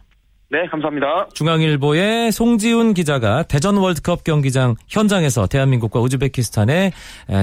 네, 0.52 0.68
감사합니다. 0.70 1.30
중앙일보의 1.34 2.32
송지훈 2.32 2.94
기자가 2.94 3.44
대전 3.44 3.78
월드컵 3.78 4.24
경기장 4.24 4.75
현장에서 4.88 5.48
대한민국과 5.48 6.00
우즈베키스탄의 6.00 6.92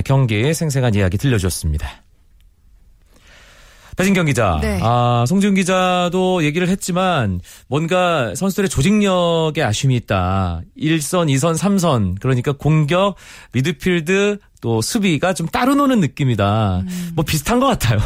경기 0.05 0.55
생생한 0.55 0.95
이야기 0.95 1.19
들려주었습니다. 1.19 1.89
배진경 3.97 4.25
기자. 4.25 4.59
네. 4.63 4.81
아, 4.83 5.25
송지훈 5.27 5.55
기자도 5.55 6.45
얘기를 6.45 6.69
했지만 6.69 7.41
뭔가 7.69 8.35
선수들의 8.35 8.71
조직력에 8.71 9.63
아쉬움이 9.63 9.95
있다. 9.97 10.63
1선, 10.79 11.29
2선, 11.29 11.59
3선. 11.59 12.21
그러니까 12.21 12.53
공격, 12.53 13.17
미드필드, 13.53 14.39
또 14.63 14.81
수비가 14.81 15.35
좀 15.35 15.49
따로 15.49 15.75
노는 15.75 16.01
느낌이다. 16.01 16.79
음. 16.87 17.11
뭐 17.15 17.25
비슷한 17.25 17.59
것 17.59 17.67
같아요. 17.67 17.99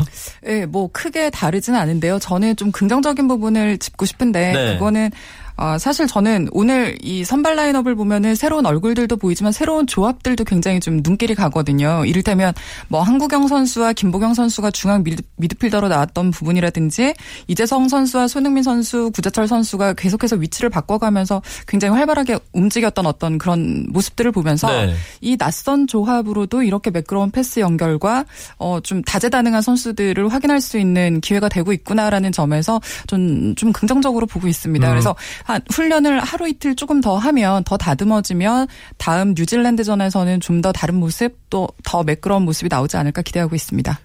네, 0.43 0.65
뭐 0.65 0.89
크게 0.91 1.29
다르지는 1.29 1.79
않은데요. 1.79 2.19
저는 2.19 2.57
좀 2.57 2.73
긍정적인 2.73 3.29
부분을 3.29 3.77
짚고 3.79 4.07
싶은데 4.07 4.53
네. 4.53 4.73
그거는 4.73 5.11
어, 5.57 5.79
사실 5.79 6.07
저는 6.07 6.49
오늘 6.53 6.99
이 7.03 7.25
선발 7.25 7.57
라인업을 7.57 7.95
보면은 7.95 8.35
새로운 8.35 8.67
얼굴들도 8.67 9.17
보이지만 9.17 9.53
새로운 9.53 9.87
조합들도 9.87 10.45
굉장히 10.45 10.81
좀 10.81 11.01
눈길이 11.03 11.35
가거든요. 11.35 12.05
이를테면 12.05 12.53
뭐 12.89 13.03
한국영 13.03 13.49
선수와 13.49 13.95
김보경 13.95 14.35
선수가 14.35 14.71
중앙 14.73 15.03
미드, 15.03 15.23
미드필더로 15.37 15.89
나왔던 15.89 16.31
부분이라든지 16.31 17.15
이재성 17.47 17.89
선수와 17.89 18.29
손흥민 18.29 18.63
선수, 18.63 19.11
구자철 19.13 19.49
선수가 19.49 19.95
계속해서 19.95 20.37
위치를 20.37 20.69
바꿔가면서 20.69 21.41
굉장히 21.67 21.97
활발하게 21.97 22.39
움직였던 22.53 23.07
어떤 23.07 23.39
그런 23.39 23.87
모습들을 23.91 24.33
보면서 24.33 24.69
네. 24.71 24.95
이 25.21 25.37
낯선 25.37 25.87
조합으로도 25.87 26.63
이렇게 26.63 26.91
매끄러운 26.91 27.31
패스 27.31 27.61
연결과 27.61 28.25
어, 28.59 28.81
좀 28.81 29.03
다재다능한 29.03 29.63
선수들을 29.63 30.29
확인할 30.29 30.61
수 30.61 30.79
있는 30.79 31.21
기회가 31.21 31.49
되고 31.49 31.73
있구나라는 31.73 32.33
점에서 32.33 32.81
좀, 33.07 33.55
좀 33.55 33.73
긍정적으로 33.73 34.27
보고 34.27 34.49
있습니다. 34.49 34.87
음. 34.87 34.91
그래서 34.91 35.15
한 35.47 35.61
훈련을 35.73 36.19
하루 36.19 36.49
이틀 36.49 36.75
조금 36.75 37.01
더 37.01 37.17
하면 37.17 37.63
더 37.65 37.77
다듬어지면 37.77 38.67
다음 38.99 39.35
뉴질랜드전에서는 39.37 40.41
좀 40.41 40.61
더 40.61 40.73
다른 40.73 40.97
모습 40.97 41.49
또 41.51 41.69
더 41.85 42.03
매끄러운 42.03 42.43
모습이 42.43 42.69
나오지 42.69 42.97
않을까 42.97 43.23
기대하고 43.23 43.55
있습니다. 43.55 44.01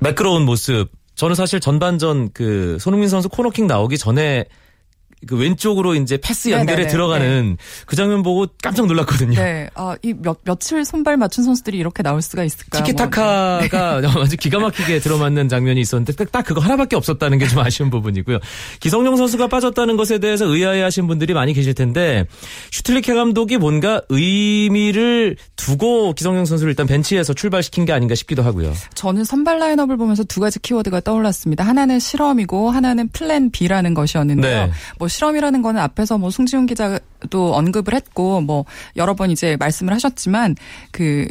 매끄러운 0.00 0.44
모습. 0.44 0.90
저는 1.14 1.34
사실 1.34 1.58
전반전 1.58 2.30
그 2.34 2.76
손흥민 2.80 3.08
선수 3.08 3.28
코너킥 3.28 3.64
나오기 3.66 3.96
전에 3.96 4.44
그 5.26 5.36
왼쪽으로 5.36 5.94
이제 5.96 6.16
패스 6.22 6.50
연결에 6.50 6.76
네네네. 6.76 6.92
들어가는 6.92 7.50
네. 7.50 7.56
그 7.86 7.96
장면 7.96 8.22
보고 8.22 8.46
깜짝 8.62 8.86
놀랐거든요. 8.86 9.34
네. 9.34 9.68
아, 9.74 9.96
이 10.02 10.14
몇, 10.14 10.38
며칠 10.44 10.84
손발 10.84 11.16
맞춘 11.16 11.42
선수들이 11.44 11.76
이렇게 11.78 12.02
나올 12.04 12.22
수가 12.22 12.44
있을까? 12.44 12.78
티키타카가 12.82 14.00
뭐. 14.00 14.22
아주 14.22 14.36
기가 14.36 14.58
막히게 14.60 15.00
들어맞는 15.00 15.48
장면이 15.48 15.80
있었는데 15.80 16.24
딱 16.26 16.42
그거 16.44 16.60
하나밖에 16.60 16.94
없었다는 16.94 17.38
게 17.38 17.48
좀 17.48 17.58
아쉬운 17.60 17.90
부분이고요. 17.90 18.38
기성용 18.80 19.16
선수가 19.16 19.48
빠졌다는 19.48 19.96
것에 19.96 20.18
대해서 20.18 20.44
의아해 20.44 20.82
하신 20.82 21.06
분들이 21.06 21.34
많이 21.34 21.54
계실 21.54 21.74
텐데 21.74 22.26
슈틀리케 22.70 23.14
감독이 23.14 23.56
뭔가 23.56 24.02
의미를 24.10 25.36
두고 25.56 26.12
기성용 26.12 26.44
선수를 26.44 26.70
일단 26.70 26.86
벤치에서 26.86 27.32
출발시킨 27.32 27.84
게 27.84 27.92
아닌가 27.92 28.14
싶기도 28.14 28.42
하고요. 28.42 28.72
저는 28.94 29.24
선발 29.24 29.58
라인업을 29.58 29.96
보면서 29.96 30.22
두 30.24 30.40
가지 30.40 30.58
키워드가 30.60 31.00
떠올랐습니다. 31.00 31.64
하나는 31.64 31.98
실험이고 31.98 32.70
하나는 32.70 33.08
plan 33.08 33.50
B라는 33.50 33.94
것이었는데요. 33.94 34.66
네. 34.66 34.72
뭐 34.98 35.07
실험이라는 35.08 35.62
거는 35.62 35.80
앞에서 35.80 36.18
뭐 36.18 36.30
송지훈 36.30 36.66
기자도 36.66 37.54
언급을 37.54 37.94
했고 37.94 38.40
뭐 38.40 38.64
여러 38.96 39.14
번 39.14 39.30
이제 39.30 39.56
말씀을 39.56 39.92
하셨지만 39.94 40.56
그 40.92 41.26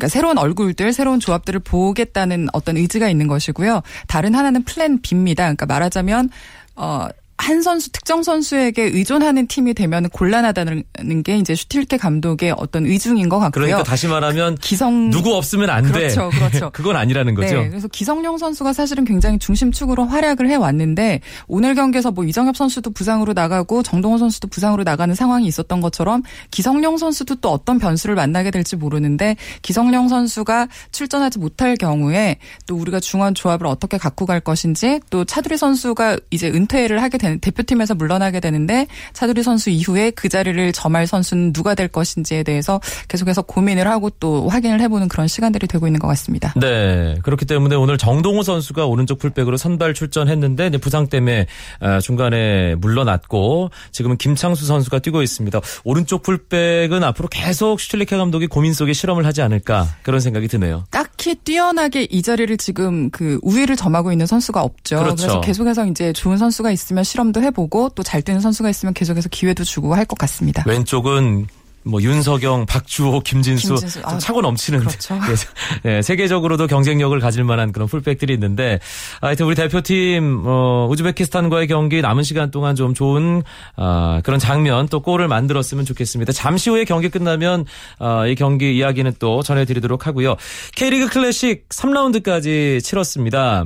그러니까 0.00 0.08
새로운 0.08 0.38
얼굴들, 0.38 0.92
새로운 0.94 1.20
조합들을 1.20 1.60
보겠다는 1.60 2.48
어떤 2.54 2.78
의지가 2.78 3.10
있는 3.10 3.26
것이고요. 3.26 3.82
다른 4.08 4.34
하나는 4.34 4.62
plan 4.64 5.00
B입니다. 5.02 5.44
그러니까 5.44 5.66
말하자면 5.66 6.30
어, 6.76 7.08
한 7.40 7.62
선수 7.62 7.90
특정 7.90 8.22
선수에게 8.22 8.82
의존하는 8.82 9.46
팀이 9.46 9.72
되면 9.72 10.08
곤란하다는 10.10 10.84
게 11.24 11.38
이제 11.38 11.54
슈틸리케 11.54 11.96
감독의 11.96 12.54
어떤 12.56 12.84
의중인 12.84 13.30
것 13.30 13.38
같고요. 13.38 13.64
그러니까 13.64 13.82
다시 13.82 14.06
말하면 14.08 14.56
기성 14.56 15.08
누구 15.10 15.34
없으면 15.34 15.70
안 15.70 15.84
그렇죠, 15.84 16.28
돼. 16.30 16.38
그렇죠. 16.38 16.70
그건 16.74 16.96
아니라는 16.96 17.34
거죠. 17.34 17.62
네, 17.62 17.68
그래서 17.70 17.88
기성용 17.88 18.36
선수가 18.36 18.74
사실은 18.74 19.06
굉장히 19.06 19.38
중심축으로 19.38 20.04
활약을 20.04 20.50
해 20.50 20.54
왔는데 20.56 21.20
오늘 21.48 21.74
경기에서 21.74 22.10
뭐 22.10 22.24
이정엽 22.24 22.56
선수도 22.56 22.90
부상으로 22.90 23.32
나가고 23.32 23.82
정동원 23.82 24.18
선수도 24.18 24.48
부상으로 24.48 24.82
나가는 24.84 25.14
상황이 25.14 25.46
있었던 25.46 25.80
것처럼 25.80 26.22
기성용 26.50 26.98
선수도 26.98 27.36
또 27.36 27.50
어떤 27.50 27.78
변수를 27.78 28.14
만나게 28.14 28.50
될지 28.50 28.76
모르는데 28.76 29.36
기성용 29.62 30.08
선수가 30.08 30.68
출전하지 30.92 31.38
못할 31.38 31.76
경우에 31.76 32.36
또 32.66 32.76
우리가 32.76 33.00
중원 33.00 33.34
조합을 33.34 33.66
어떻게 33.66 33.96
갖고 33.96 34.26
갈 34.26 34.40
것인지 34.40 35.00
또 35.08 35.24
차두리 35.24 35.56
선수가 35.56 36.18
이제 36.30 36.48
은퇴를 36.48 37.02
하게 37.02 37.16
되는 37.16 37.39
대표팀에서 37.40 37.94
물러나게 37.94 38.40
되는데 38.40 38.86
차두리 39.12 39.42
선수 39.42 39.70
이후에 39.70 40.10
그 40.10 40.28
자리를 40.28 40.72
점할 40.72 41.06
선수는 41.06 41.52
누가 41.52 41.74
될 41.74 41.88
것인지에 41.88 42.42
대해서 42.42 42.80
계속해서 43.08 43.42
고민을 43.42 43.88
하고 43.88 44.10
또 44.10 44.48
확인을 44.48 44.80
해보는 44.80 45.08
그런 45.08 45.28
시간들이 45.28 45.66
되고 45.66 45.86
있는 45.86 45.98
것 45.98 46.08
같습니다. 46.08 46.52
네, 46.56 47.16
그렇기 47.22 47.44
때문에 47.44 47.76
오늘 47.76 47.98
정동호 47.98 48.42
선수가 48.42 48.86
오른쪽 48.86 49.18
풀백으로 49.18 49.56
선발 49.56 49.94
출전했는데 49.94 50.70
부상 50.78 51.08
때문에 51.08 51.46
아, 51.80 52.00
중간에 52.00 52.74
물러났고 52.76 53.70
지금은 53.92 54.16
김창수 54.16 54.66
선수가 54.66 55.00
뛰고 55.00 55.22
있습니다. 55.22 55.60
오른쪽 55.84 56.22
풀백은 56.22 57.02
앞으로 57.04 57.28
계속 57.28 57.80
슈틸리케 57.80 58.16
감독이 58.16 58.46
고민 58.46 58.72
속에 58.72 58.92
실험을 58.92 59.26
하지 59.26 59.42
않을까 59.42 59.86
그런 60.02 60.20
생각이 60.20 60.48
드네요. 60.48 60.84
딱히 60.90 61.34
뛰어나게 61.34 62.04
이 62.04 62.22
자리를 62.22 62.56
지금 62.56 63.10
그 63.10 63.38
우위를 63.42 63.76
점하고 63.76 64.12
있는 64.12 64.26
선수가 64.26 64.62
없죠. 64.62 64.98
그렇죠. 64.98 65.16
그래서 65.16 65.40
계속해서 65.40 65.86
이제 65.86 66.12
좋은 66.12 66.36
선수가 66.36 66.70
있으면 66.70 67.04
실험 67.04 67.19
실험도 67.20 67.42
해보고 67.42 67.90
또 67.90 68.02
잘 68.02 68.22
뛰는 68.22 68.40
선수가 68.40 68.68
있으면 68.70 68.94
계속해서 68.94 69.28
기회도 69.28 69.62
주고 69.64 69.94
할 69.94 70.04
것 70.06 70.18
같습니다. 70.18 70.64
왼쪽은 70.66 71.46
뭐 71.82 72.02
윤석영, 72.02 72.66
박주호, 72.66 73.20
김진수, 73.20 73.68
김진수. 73.68 74.00
아, 74.04 74.18
차고 74.18 74.40
넘치는 74.42 74.80
그렇죠. 74.80 75.18
네, 75.84 76.02
세계적으로도 76.02 76.66
경쟁력을 76.66 77.18
가질 77.20 77.44
만한 77.44 77.72
그런 77.72 77.86
풀백들이 77.88 78.34
있는데 78.34 78.80
하여튼 79.20 79.46
우리 79.46 79.54
대표팀 79.54 80.42
어, 80.44 80.88
우즈베키스탄과의 80.90 81.68
경기 81.68 82.02
남은 82.02 82.22
시간 82.22 82.50
동안 82.50 82.74
좀 82.74 82.92
좋은 82.92 83.42
어, 83.76 84.20
그런 84.24 84.38
장면 84.40 84.88
또 84.88 85.00
골을 85.00 85.28
만들었으면 85.28 85.84
좋겠습니다. 85.84 86.32
잠시 86.32 86.70
후에 86.70 86.84
경기 86.84 87.08
끝나면 87.08 87.64
어, 87.98 88.26
이 88.26 88.34
경기 88.34 88.76
이야기는 88.76 89.14
또 89.18 89.42
전해드리도록 89.42 90.06
하고요. 90.06 90.36
K리그 90.74 91.08
클래식 91.08 91.68
3라운드까지 91.68 92.82
치렀습니다. 92.82 93.64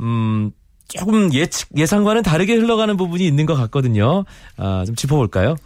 음. 0.00 0.52
조금 0.88 1.32
예측, 1.34 1.68
예상과는 1.76 2.22
다르게 2.22 2.54
흘러가는 2.54 2.96
부분이 2.96 3.26
있는 3.26 3.46
것 3.46 3.54
같거든요. 3.54 4.24
아, 4.56 4.84
좀 4.86 4.94
짚어볼까요? 4.94 5.56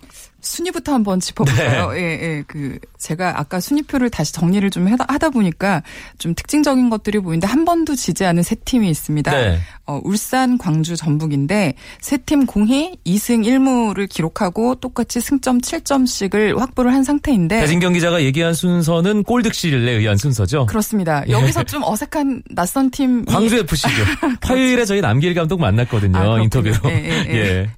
순위부터 0.40 0.92
한번 0.94 1.18
짚어볼까요? 1.18 1.90
네. 1.92 1.98
예, 1.98 2.02
예. 2.22 2.44
그, 2.46 2.78
제가 2.98 3.40
아까 3.40 3.58
순위표를 3.58 4.10
다시 4.10 4.32
정리를 4.32 4.68
좀 4.70 4.86
하다 4.86 5.30
보니까 5.30 5.82
좀 6.18 6.34
특징적인 6.34 6.90
것들이 6.90 7.18
보이는데 7.18 7.46
한 7.46 7.64
번도 7.64 7.96
지지 7.96 8.24
않은 8.24 8.42
세 8.44 8.54
팀이 8.54 8.88
있습니다. 8.90 9.30
네. 9.32 9.58
어, 9.86 10.00
울산, 10.04 10.58
광주, 10.58 10.94
전북인데 10.96 11.74
세 12.00 12.18
팀 12.28 12.44
공히 12.46 12.98
2승 13.06 13.46
1무를 13.46 14.06
기록하고 14.08 14.74
똑같이 14.74 15.18
승점 15.20 15.60
7점씩을 15.62 16.58
확보를 16.58 16.92
한 16.92 17.04
상태인데 17.04 17.60
배진경 17.60 17.94
기자가 17.94 18.22
얘기한 18.22 18.52
순서는 18.52 19.22
골득실에 19.22 19.92
의한 19.92 20.16
순서죠. 20.18 20.66
그렇습니다. 20.66 21.24
예. 21.28 21.32
여기서 21.32 21.64
좀 21.64 21.82
어색한 21.84 22.42
낯선 22.50 22.90
팀 22.90 23.24
광주 23.24 23.56
FC죠. 23.56 23.88
화요일에 24.42 24.84
저희 24.84 25.00
남길 25.00 25.32
감독 25.34 25.58
만났거든요. 25.60 26.18
아, 26.18 26.40
인터뷰로. 26.40 26.74
예, 26.86 26.90
예, 26.90 27.26
예. 27.28 27.34
예. 27.34 27.70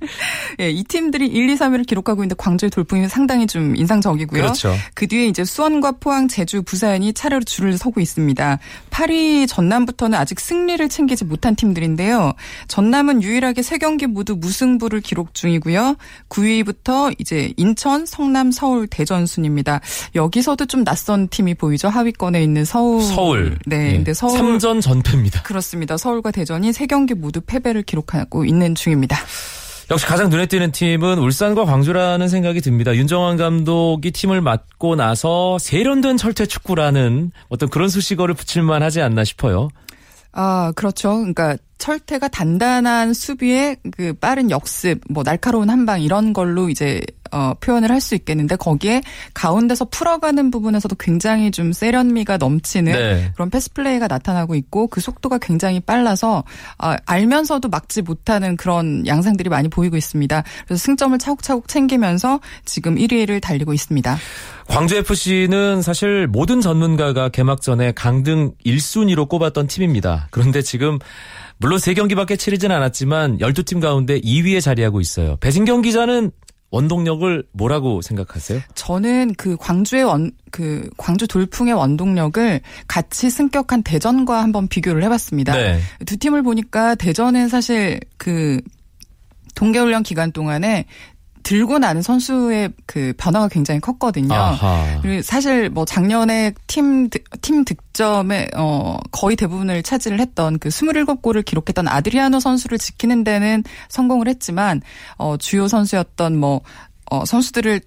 예, 0.64 0.70
이 0.70 0.82
팀들이 0.84 1.26
1, 1.28 1.48
2, 1.50 1.54
3위를 1.54 1.87
기록하고 1.87 2.22
있는데 2.22 2.34
광 2.37 2.49
주의 2.58 2.70
돌풍이 2.70 3.08
상당히 3.08 3.46
좀 3.46 3.76
인상적이고요. 3.76 4.42
그렇죠. 4.42 4.74
그 4.94 5.06
뒤에 5.06 5.26
이제 5.26 5.44
수원과 5.44 5.92
포항, 5.92 6.28
제주, 6.28 6.62
부산이 6.62 7.12
차례로 7.12 7.44
줄을 7.44 7.76
서고 7.76 8.00
있습니다. 8.00 8.58
8위 8.90 9.48
전남부터는 9.48 10.18
아직 10.18 10.40
승리를 10.40 10.88
챙기지 10.88 11.24
못한 11.24 11.54
팀들인데요. 11.54 12.32
전남은 12.68 13.22
유일하게 13.22 13.60
3경기 13.62 14.06
모두 14.06 14.36
무승부를 14.36 15.00
기록 15.00 15.34
중이고요. 15.34 15.96
9위부터 16.28 17.14
이제 17.18 17.52
인천, 17.56 18.06
성남, 18.06 18.50
서울, 18.50 18.86
대전 18.86 19.26
순입니다. 19.26 19.80
여기서도 20.14 20.66
좀 20.66 20.84
낯선 20.84 21.28
팀이 21.28 21.54
보이죠. 21.54 21.88
하위권에 21.88 22.42
있는 22.42 22.64
서울. 22.64 23.02
서울. 23.02 23.58
네. 23.66 23.78
네. 23.78 23.92
근데 23.96 24.14
서울 24.14 24.38
3전 24.38 24.80
전패입니다. 24.80 25.42
그렇습니다. 25.42 25.96
서울과 25.96 26.30
대전이 26.30 26.70
3경기 26.70 27.14
모두 27.14 27.40
패배를 27.40 27.82
기록하고 27.82 28.44
있는 28.44 28.74
중입니다. 28.74 29.16
역시 29.90 30.07
가장 30.07 30.31
눈에 30.31 30.46
띄는 30.46 30.70
팀은 30.70 31.18
울산과 31.18 31.64
광주라는 31.64 32.29
생각이 32.29 32.61
듭니다. 32.61 32.94
윤정환 32.94 33.37
감독이 33.37 34.12
팀을 34.12 34.40
맡고 34.40 34.94
나서 34.94 35.59
세련된 35.59 36.16
철퇴 36.16 36.46
축구라는 36.46 37.33
어떤 37.48 37.68
그런 37.68 37.88
수식어를 37.88 38.35
붙일만 38.35 38.85
하지 38.85 39.00
않나 39.00 39.24
싶어요. 39.24 39.68
아, 40.31 40.72
그렇죠. 40.76 41.16
그러니까 41.16 41.57
철퇴가 41.79 42.29
단단한 42.29 43.14
수비에 43.14 43.76
그 43.90 44.12
빠른 44.12 44.53
역습, 44.53 45.00
뭐 45.11 45.24
날카로운 45.24 45.70
한방 45.70 46.00
이런 46.03 46.33
걸로 46.33 46.68
이제 46.68 47.00
어, 47.32 47.54
표현을 47.60 47.90
할 47.90 48.00
수 48.00 48.14
있겠는데 48.14 48.56
거기에 48.56 49.02
가운데서 49.34 49.86
풀어가는 49.86 50.50
부분에서도 50.50 50.96
굉장히 50.96 51.50
좀 51.50 51.72
세련미가 51.72 52.38
넘치는 52.38 52.92
네. 52.92 53.30
그런 53.34 53.50
패스 53.50 53.72
플레이가 53.72 54.08
나타나고 54.08 54.54
있고 54.56 54.88
그 54.88 55.00
속도가 55.00 55.38
굉장히 55.38 55.80
빨라서 55.80 56.42
어, 56.82 56.94
알면서도 57.06 57.68
막지 57.68 58.02
못하는 58.02 58.56
그런 58.56 59.06
양상들이 59.06 59.48
많이 59.48 59.68
보이고 59.68 59.96
있습니다. 59.96 60.42
그래서 60.66 60.82
승점을 60.82 61.18
차곡차곡 61.18 61.68
챙기면서 61.68 62.40
지금 62.64 62.96
1위를 62.96 63.40
달리고 63.40 63.72
있습니다. 63.72 64.18
광주 64.66 64.96
FC는 64.96 65.82
사실 65.82 66.26
모든 66.26 66.60
전문가가 66.60 67.28
개막 67.28 67.60
전에 67.60 67.92
강등 67.92 68.52
1순위로 68.64 69.28
꼽았던 69.28 69.66
팀입니다. 69.66 70.28
그런데 70.30 70.62
지금 70.62 70.98
물론 71.58 71.78
3경기밖에 71.78 72.38
치르진 72.38 72.70
않았지만 72.70 73.38
12팀 73.38 73.82
가운데 73.82 74.18
2위에 74.20 74.62
자리하고 74.62 75.00
있어요. 75.00 75.36
배진경 75.40 75.82
기자는 75.82 76.30
원동력을 76.70 77.44
뭐라고 77.52 78.00
생각하세요? 78.00 78.61
저는 78.74 79.35
그 79.35 79.56
광주의 79.56 80.04
원, 80.04 80.30
그 80.50 80.88
광주 80.96 81.26
돌풍의 81.26 81.74
원동력을 81.74 82.61
같이 82.87 83.28
승격한 83.28 83.83
대전과 83.83 84.40
한번 84.42 84.68
비교를 84.68 85.02
해봤습니다. 85.04 85.54
네. 85.54 85.80
두 86.06 86.16
팀을 86.16 86.42
보니까 86.42 86.94
대전은 86.94 87.48
사실 87.48 88.00
그 88.16 88.61
동계훈련 89.54 90.02
기간 90.02 90.30
동안에 90.33 90.87
들고 91.42 91.79
나는 91.79 92.03
선수의 92.03 92.72
그 92.87 93.12
변화가 93.16 93.48
굉장히 93.48 93.81
컸거든요. 93.81 94.35
아하. 94.35 94.98
그리고 95.03 95.22
사실 95.22 95.70
뭐 95.70 95.85
작년에 95.85 96.53
팀, 96.66 97.09
팀 97.40 97.64
득점에, 97.64 98.50
어, 98.57 98.98
거의 99.11 99.37
대부분을 99.37 99.83
차지를 99.83 100.20
했던 100.20 100.59
그 100.59 100.68
27골을 100.68 101.44
기록했던 101.44 101.88
아드리아노 101.88 102.40
선수를 102.40 102.79
지키는 102.79 103.24
데는 103.24 103.64
성공을 103.88 104.29
했지만, 104.29 104.83
어, 105.16 105.37
주요 105.37 105.68
선수였던 105.68 106.37
뭐, 106.37 106.61
어, 107.11 107.24
선수들을 107.24 107.81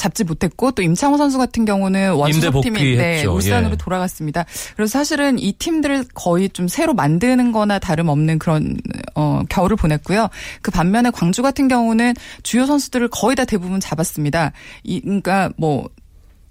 잡지 0.00 0.24
못했고 0.24 0.72
또 0.72 0.82
임창호 0.82 1.18
선수 1.18 1.36
같은 1.36 1.66
경우는 1.66 2.14
원소속팀인데 2.14 2.96
네, 2.96 3.24
울산으로 3.26 3.72
예. 3.72 3.76
돌아갔습니다. 3.76 4.46
그래서 4.74 4.90
사실은 4.98 5.38
이 5.38 5.52
팀들을 5.52 6.06
거의 6.14 6.48
좀 6.48 6.68
새로 6.68 6.94
만드는 6.94 7.52
거나 7.52 7.78
다름없는 7.78 8.38
그런 8.38 8.78
어 9.14 9.42
겨울을 9.50 9.76
보냈고요. 9.76 10.28
그 10.62 10.70
반면에 10.70 11.10
광주 11.10 11.42
같은 11.42 11.68
경우는 11.68 12.14
주요 12.42 12.64
선수들을 12.64 13.08
거의 13.08 13.36
다 13.36 13.44
대부분 13.44 13.78
잡았습니다. 13.78 14.52
이 14.84 15.00
그러니까 15.00 15.50
뭐 15.58 15.88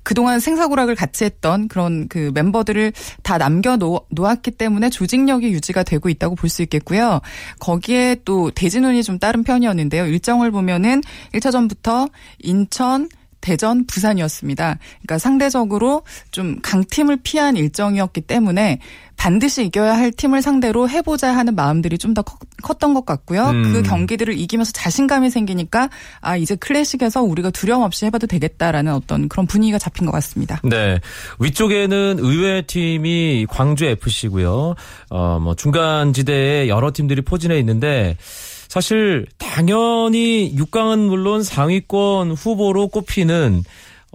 그동안 0.03 0.39
생사고락을 0.39 0.95
같이 0.95 1.23
했던 1.23 1.67
그런 1.67 2.07
그 2.07 2.31
멤버들을 2.33 2.93
다 3.21 3.38
남겨 3.38 3.77
놓았기 3.77 4.51
때문에 4.51 4.89
조직력이 4.89 5.51
유지가 5.51 5.83
되고 5.83 6.09
있다고 6.09 6.35
볼 6.35 6.49
수 6.49 6.63
있겠고요. 6.63 7.21
거기에 7.59 8.17
또 8.25 8.49
대진운이 8.49 9.03
좀 9.03 9.19
다른 9.19 9.43
편이었는데요. 9.43 10.07
일정을 10.07 10.49
보면은 10.49 11.01
1차전부터 11.33 12.09
인천, 12.39 13.07
대전, 13.41 13.86
부산이었습니다. 13.86 14.78
그러니까 15.02 15.17
상대적으로 15.17 16.04
좀 16.32 16.60
강팀을 16.62 17.19
피한 17.23 17.56
일정이었기 17.56 18.21
때문에 18.21 18.80
반드시 19.15 19.65
이겨야 19.65 19.97
할 19.97 20.12
팀을 20.12 20.41
상대로 20.41 20.89
해보자 20.89 21.36
하는 21.36 21.56
마음들이 21.56 21.97
좀 21.97 22.10
더 22.13 22.23
컸던 22.63 22.93
것 22.93 23.06
같고요. 23.06 23.49
음. 23.49 23.71
그 23.71 23.84
경기들을 23.84 24.38
이기면서 24.38 24.71
자신감이 24.71 25.30
생기니까 25.30 25.89
아 26.21 26.38
이제 26.38 26.56
클래식에서 26.56 27.21
우리가 27.21 27.52
두려움 27.52 27.84
없이 27.84 28.06
해봐도 28.06 28.25
되겠다라는 28.25 28.93
어떤 28.93 29.30
그런 29.30 29.45
분위기가 29.45 29.78
잡힌 29.78 30.06
것 30.06 30.12
같습니다. 30.13 30.60
네 30.63 30.99
위쪽에는 31.39 32.17
의외 32.19 32.63
팀이 32.63 33.45
광주 33.49 33.86
FC고요. 33.86 34.75
어뭐 35.10 35.56
중간 35.56 36.13
지대에 36.13 36.67
여러 36.67 36.91
팀들이 36.91 37.21
포진해 37.21 37.60
있는데. 37.60 38.17
사실 38.69 39.25
당연히 39.38 40.55
6강은 40.55 40.99
물론 40.99 41.43
상위권 41.43 42.32
후보로 42.32 42.88
꼽히는 42.88 43.63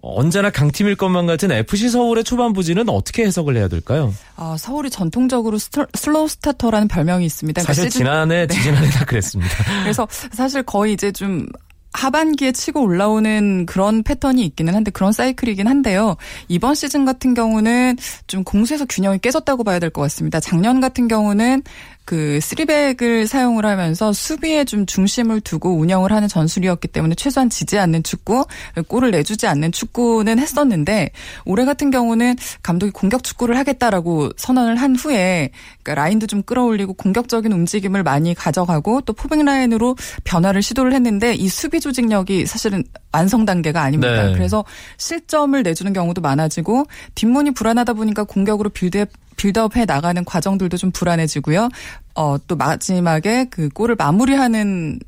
언제나 0.00 0.50
강팀일 0.50 0.96
것만 0.96 1.26
같은 1.26 1.50
FC 1.50 1.88
서울의 1.88 2.24
초반 2.24 2.52
부진은 2.52 2.88
어떻게 2.88 3.24
해석을 3.24 3.56
해야 3.56 3.68
될까요? 3.68 4.14
아, 4.36 4.56
서울이 4.58 4.90
전통적으로 4.90 5.58
slow 5.94 6.28
starter라는 6.28 6.88
별명이 6.88 7.24
있습니다. 7.26 7.62
그러니까 7.62 7.72
사실 7.74 7.90
시즌... 7.90 8.04
지난해, 8.06 8.46
네. 8.46 8.54
지난해 8.54 8.88
다 8.90 9.04
그랬습니다. 9.04 9.50
그래서 9.82 10.06
사실 10.10 10.62
거의 10.62 10.92
이제 10.92 11.10
좀 11.10 11.46
하반기에 11.94 12.50
치고 12.52 12.82
올라오는 12.82 13.66
그런 13.66 14.02
패턴이 14.02 14.44
있기는 14.46 14.74
한데 14.74 14.90
그런 14.90 15.12
사이클이긴 15.12 15.68
한데요. 15.68 16.16
이번 16.48 16.74
시즌 16.74 17.04
같은 17.04 17.34
경우는 17.34 17.96
좀 18.26 18.42
공수에서 18.44 18.84
균형이 18.84 19.20
깨졌다고 19.20 19.62
봐야 19.64 19.78
될 19.78 19.90
것 19.90 20.02
같습니다. 20.02 20.40
작년 20.40 20.80
같은 20.80 21.06
경우는 21.08 21.62
그 22.04 22.38
쓰리백을 22.40 23.26
사용을 23.26 23.64
하면서 23.64 24.12
수비에 24.12 24.64
좀 24.64 24.86
중심을 24.86 25.40
두고 25.40 25.76
운영을 25.76 26.12
하는 26.12 26.28
전술이었기 26.28 26.88
때문에 26.88 27.14
최소한 27.14 27.48
지지 27.48 27.78
않는 27.78 28.02
축구, 28.02 28.44
골을 28.88 29.10
내주지 29.10 29.46
않는 29.46 29.72
축구는 29.72 30.38
했었는데 30.38 31.10
올해 31.44 31.64
같은 31.64 31.90
경우는 31.90 32.36
감독이 32.62 32.92
공격 32.92 33.24
축구를 33.24 33.56
하겠다라고 33.56 34.30
선언을 34.36 34.76
한 34.76 34.96
후에 34.96 35.50
그러니까 35.82 36.02
라인도 36.02 36.26
좀 36.26 36.42
끌어올리고 36.42 36.94
공격적인 36.94 37.50
움직임을 37.52 38.02
많이 38.02 38.34
가져가고 38.34 39.02
또 39.02 39.12
포백 39.12 39.42
라인으로 39.44 39.96
변화를 40.24 40.62
시도를 40.62 40.92
했는데 40.92 41.34
이 41.34 41.48
수비 41.48 41.80
조직력이 41.80 42.46
사실은 42.46 42.84
완성 43.12 43.44
단계가 43.44 43.82
아닙니다. 43.82 44.26
네. 44.26 44.32
그래서 44.32 44.64
실점을 44.96 45.62
내주는 45.62 45.92
경우도 45.92 46.20
많아지고 46.20 46.84
뒷문이 47.14 47.52
불안하다 47.52 47.94
보니까 47.94 48.24
공격으로 48.24 48.70
build-up 48.70 49.08
build-up 49.36 49.76
해 49.76 49.84
나가는 49.84 50.24
과정들도 50.24 50.76
좀 50.76 50.90
불안해지고요. 50.90 51.68
어, 52.14 52.36
또 52.46 52.56
마지막에 52.56 53.46
그 53.50 53.68
골을 53.68 53.96
마무리하는 53.96 54.98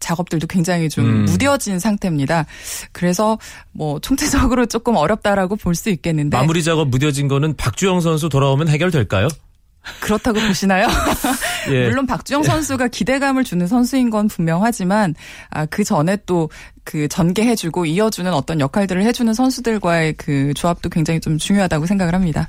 작업들도 0.00 0.46
굉장히 0.46 0.88
좀 0.88 1.04
음. 1.04 1.24
무뎌진 1.24 1.78
상태입니다. 1.78 2.46
그래서 2.92 3.38
뭐 3.72 3.98
총체적으로 4.00 4.66
조금 4.66 4.96
어렵다라고 4.96 5.56
볼 5.56 5.74
수 5.74 5.90
있겠는데 5.90 6.36
마무리 6.36 6.62
작업 6.62 6.88
무뎌진 6.88 7.28
거는 7.28 7.56
박주영 7.56 8.00
선수 8.00 8.28
돌아오면 8.28 8.68
해결될까요? 8.68 9.28
그렇다고 10.00 10.40
보시나요? 10.40 10.88
예. 11.70 11.86
물론 11.86 12.06
박주영 12.06 12.42
선수가 12.42 12.88
기대감을 12.88 13.44
주는 13.44 13.66
선수인 13.68 14.10
건 14.10 14.26
분명하지만 14.26 15.14
아, 15.50 15.66
그 15.66 15.84
전에 15.84 16.16
또 16.26 16.48
그 16.86 17.08
전개해주고 17.08 17.84
이어주는 17.84 18.32
어떤 18.32 18.60
역할들을 18.60 19.02
해주는 19.02 19.34
선수들과의 19.34 20.14
그 20.14 20.54
조합도 20.54 20.88
굉장히 20.88 21.20
좀 21.20 21.36
중요하다고 21.36 21.84
생각을 21.84 22.14
합니다. 22.14 22.48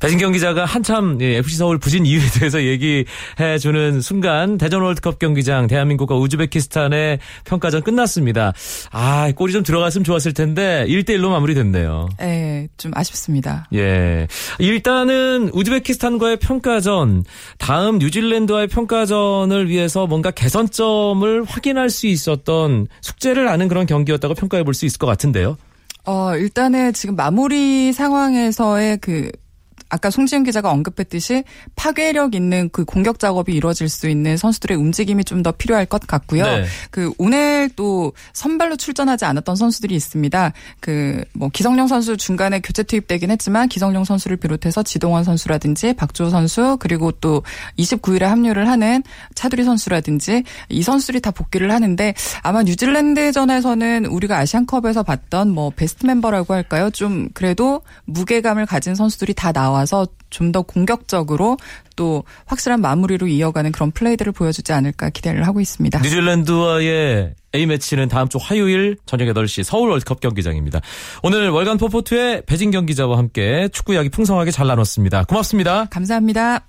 배진경 0.00 0.32
기자가 0.32 0.64
한참 0.64 1.18
FC 1.20 1.56
서울 1.56 1.78
부진 1.78 2.06
이유에 2.06 2.22
대해서 2.38 2.62
얘기해주는 2.62 4.00
순간 4.00 4.56
대전 4.56 4.82
월드컵 4.82 5.18
경기장 5.18 5.66
대한민국과 5.66 6.16
우즈베키스탄의 6.16 7.18
평가전 7.44 7.82
끝났습니다. 7.82 8.52
아 8.92 9.32
골이 9.34 9.52
좀 9.52 9.62
들어갔으면 9.62 10.04
좋았을 10.04 10.34
텐데 10.34 10.84
1대1로 10.88 11.30
마무리됐네요. 11.30 12.08
네, 12.18 12.68
좀 12.76 12.92
아쉽습니다. 12.94 13.66
예, 13.74 14.28
일단은 14.58 15.50
우즈베키스탄과의 15.52 16.36
평가전 16.38 17.24
다음 17.58 17.98
뉴질랜드와의 17.98 18.68
평가전을 18.68 19.68
위해서 19.68 20.06
뭔가 20.06 20.30
개선점을 20.30 21.44
확인할 21.44 21.90
수 21.90 22.06
있었던 22.06 22.86
숙제를 23.00 23.48
아는 23.48 23.68
그런 23.68 23.86
경기였다고 23.86 24.34
평가해 24.34 24.62
볼 24.62 24.78
수 24.78 24.86
있을 24.86 24.98
것 24.98 25.08
같은데요. 25.08 25.56
어, 26.04 26.36
일단은 26.36 26.92
지금 26.92 27.16
마무리 27.16 27.92
상황에서의 27.92 28.98
그 28.98 29.32
아까 29.88 30.10
송지은 30.10 30.44
기자가 30.44 30.70
언급했듯이 30.70 31.44
파괴력 31.76 32.34
있는 32.34 32.68
그 32.72 32.84
공격 32.84 33.18
작업이 33.18 33.52
이루어질 33.52 33.88
수 33.88 34.08
있는 34.08 34.36
선수들의 34.36 34.76
움직임이 34.76 35.24
좀 35.24 35.38
더 35.38 35.52
필요할 35.52 35.86
것 35.86 36.04
같고요. 36.04 36.42
네. 36.44 36.64
그 36.90 37.12
오늘 37.16 37.70
또 37.76 38.12
선발로 38.32 38.74
출전하지 38.76 39.24
않았던 39.24 39.54
선수들이 39.54 39.94
있습니다. 39.94 40.52
그 40.80 41.24
뭐 41.32 41.48
기성용 41.52 41.86
선수 41.86 42.16
중간에 42.16 42.60
교체 42.60 42.82
투입되긴 42.82 43.30
했지만 43.30 43.68
기성용 43.68 44.04
선수를 44.04 44.36
비롯해서 44.36 44.82
지동원 44.82 45.24
선수라든지 45.24 45.92
박주호 45.94 46.30
선수 46.30 46.76
그리고 46.80 47.12
또 47.12 47.42
29일에 47.78 48.22
합류를 48.22 48.68
하는 48.68 49.02
차두리 49.34 49.64
선수라든지 49.64 50.42
이 50.68 50.82
선수들이 50.82 51.20
다 51.20 51.30
복귀를 51.30 51.70
하는데 51.70 52.14
아마 52.42 52.62
뉴질랜드전에서는 52.62 54.06
우리가 54.06 54.38
아시안컵에서 54.38 55.02
봤던 55.02 55.50
뭐 55.50 55.70
베스트 55.70 56.06
멤버라고 56.06 56.54
할까요? 56.54 56.90
좀 56.90 57.28
그래도 57.34 57.82
무게감을 58.06 58.66
가진 58.66 58.94
선수들이 58.94 59.34
다 59.34 59.52
나와 59.52 59.77
나와서 59.78 60.06
좀 60.30 60.52
더 60.52 60.62
공격적으로 60.62 61.56
또 61.96 62.24
확실한 62.46 62.80
마무리로 62.80 63.26
이어가는 63.26 63.72
그런 63.72 63.90
플레이들을 63.90 64.32
보여주지 64.32 64.72
않을까 64.72 65.10
기대를 65.10 65.46
하고 65.46 65.60
있습니다. 65.60 66.00
뉴질랜드와의 66.00 67.34
A매치는 67.54 68.08
다음 68.08 68.28
주 68.28 68.38
화요일 68.40 68.96
저녁 69.04 69.26
8시 69.26 69.62
서울 69.62 69.90
월드컵 69.90 70.20
경기장입니다. 70.20 70.80
오늘 71.22 71.50
월간 71.50 71.76
포포트의 71.78 72.42
배진경 72.46 72.86
기자와 72.86 73.18
함께 73.18 73.68
축구 73.72 73.94
이야기 73.94 74.08
풍성하게 74.08 74.50
잘 74.50 74.66
나눴습니다. 74.66 75.24
고맙습니다. 75.24 75.86
감사합니다. 75.86 76.60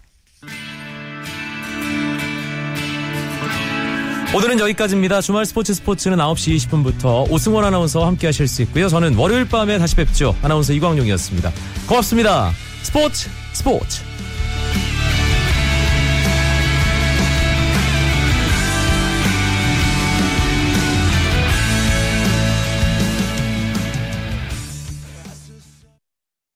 오늘은 4.35 4.59
여기까지입니다. 4.59 5.21
주말 5.21 5.45
스포츠 5.45 5.73
스포츠는 5.73 6.17
9시 6.17 6.55
20분부터 6.57 7.31
오승원 7.31 7.65
아나운서와 7.65 8.07
함께 8.07 8.27
하실 8.27 8.47
수 8.47 8.61
있고요. 8.63 8.87
저는 8.87 9.15
월요일 9.15 9.47
밤에 9.47 9.77
다시 9.79 9.95
뵙죠. 9.95 10.35
아나운서 10.43 10.73
이광용이었습니다. 10.73 11.51
고맙습니다. 11.87 12.51
Sport, 12.83 13.29
sport. 13.53 14.01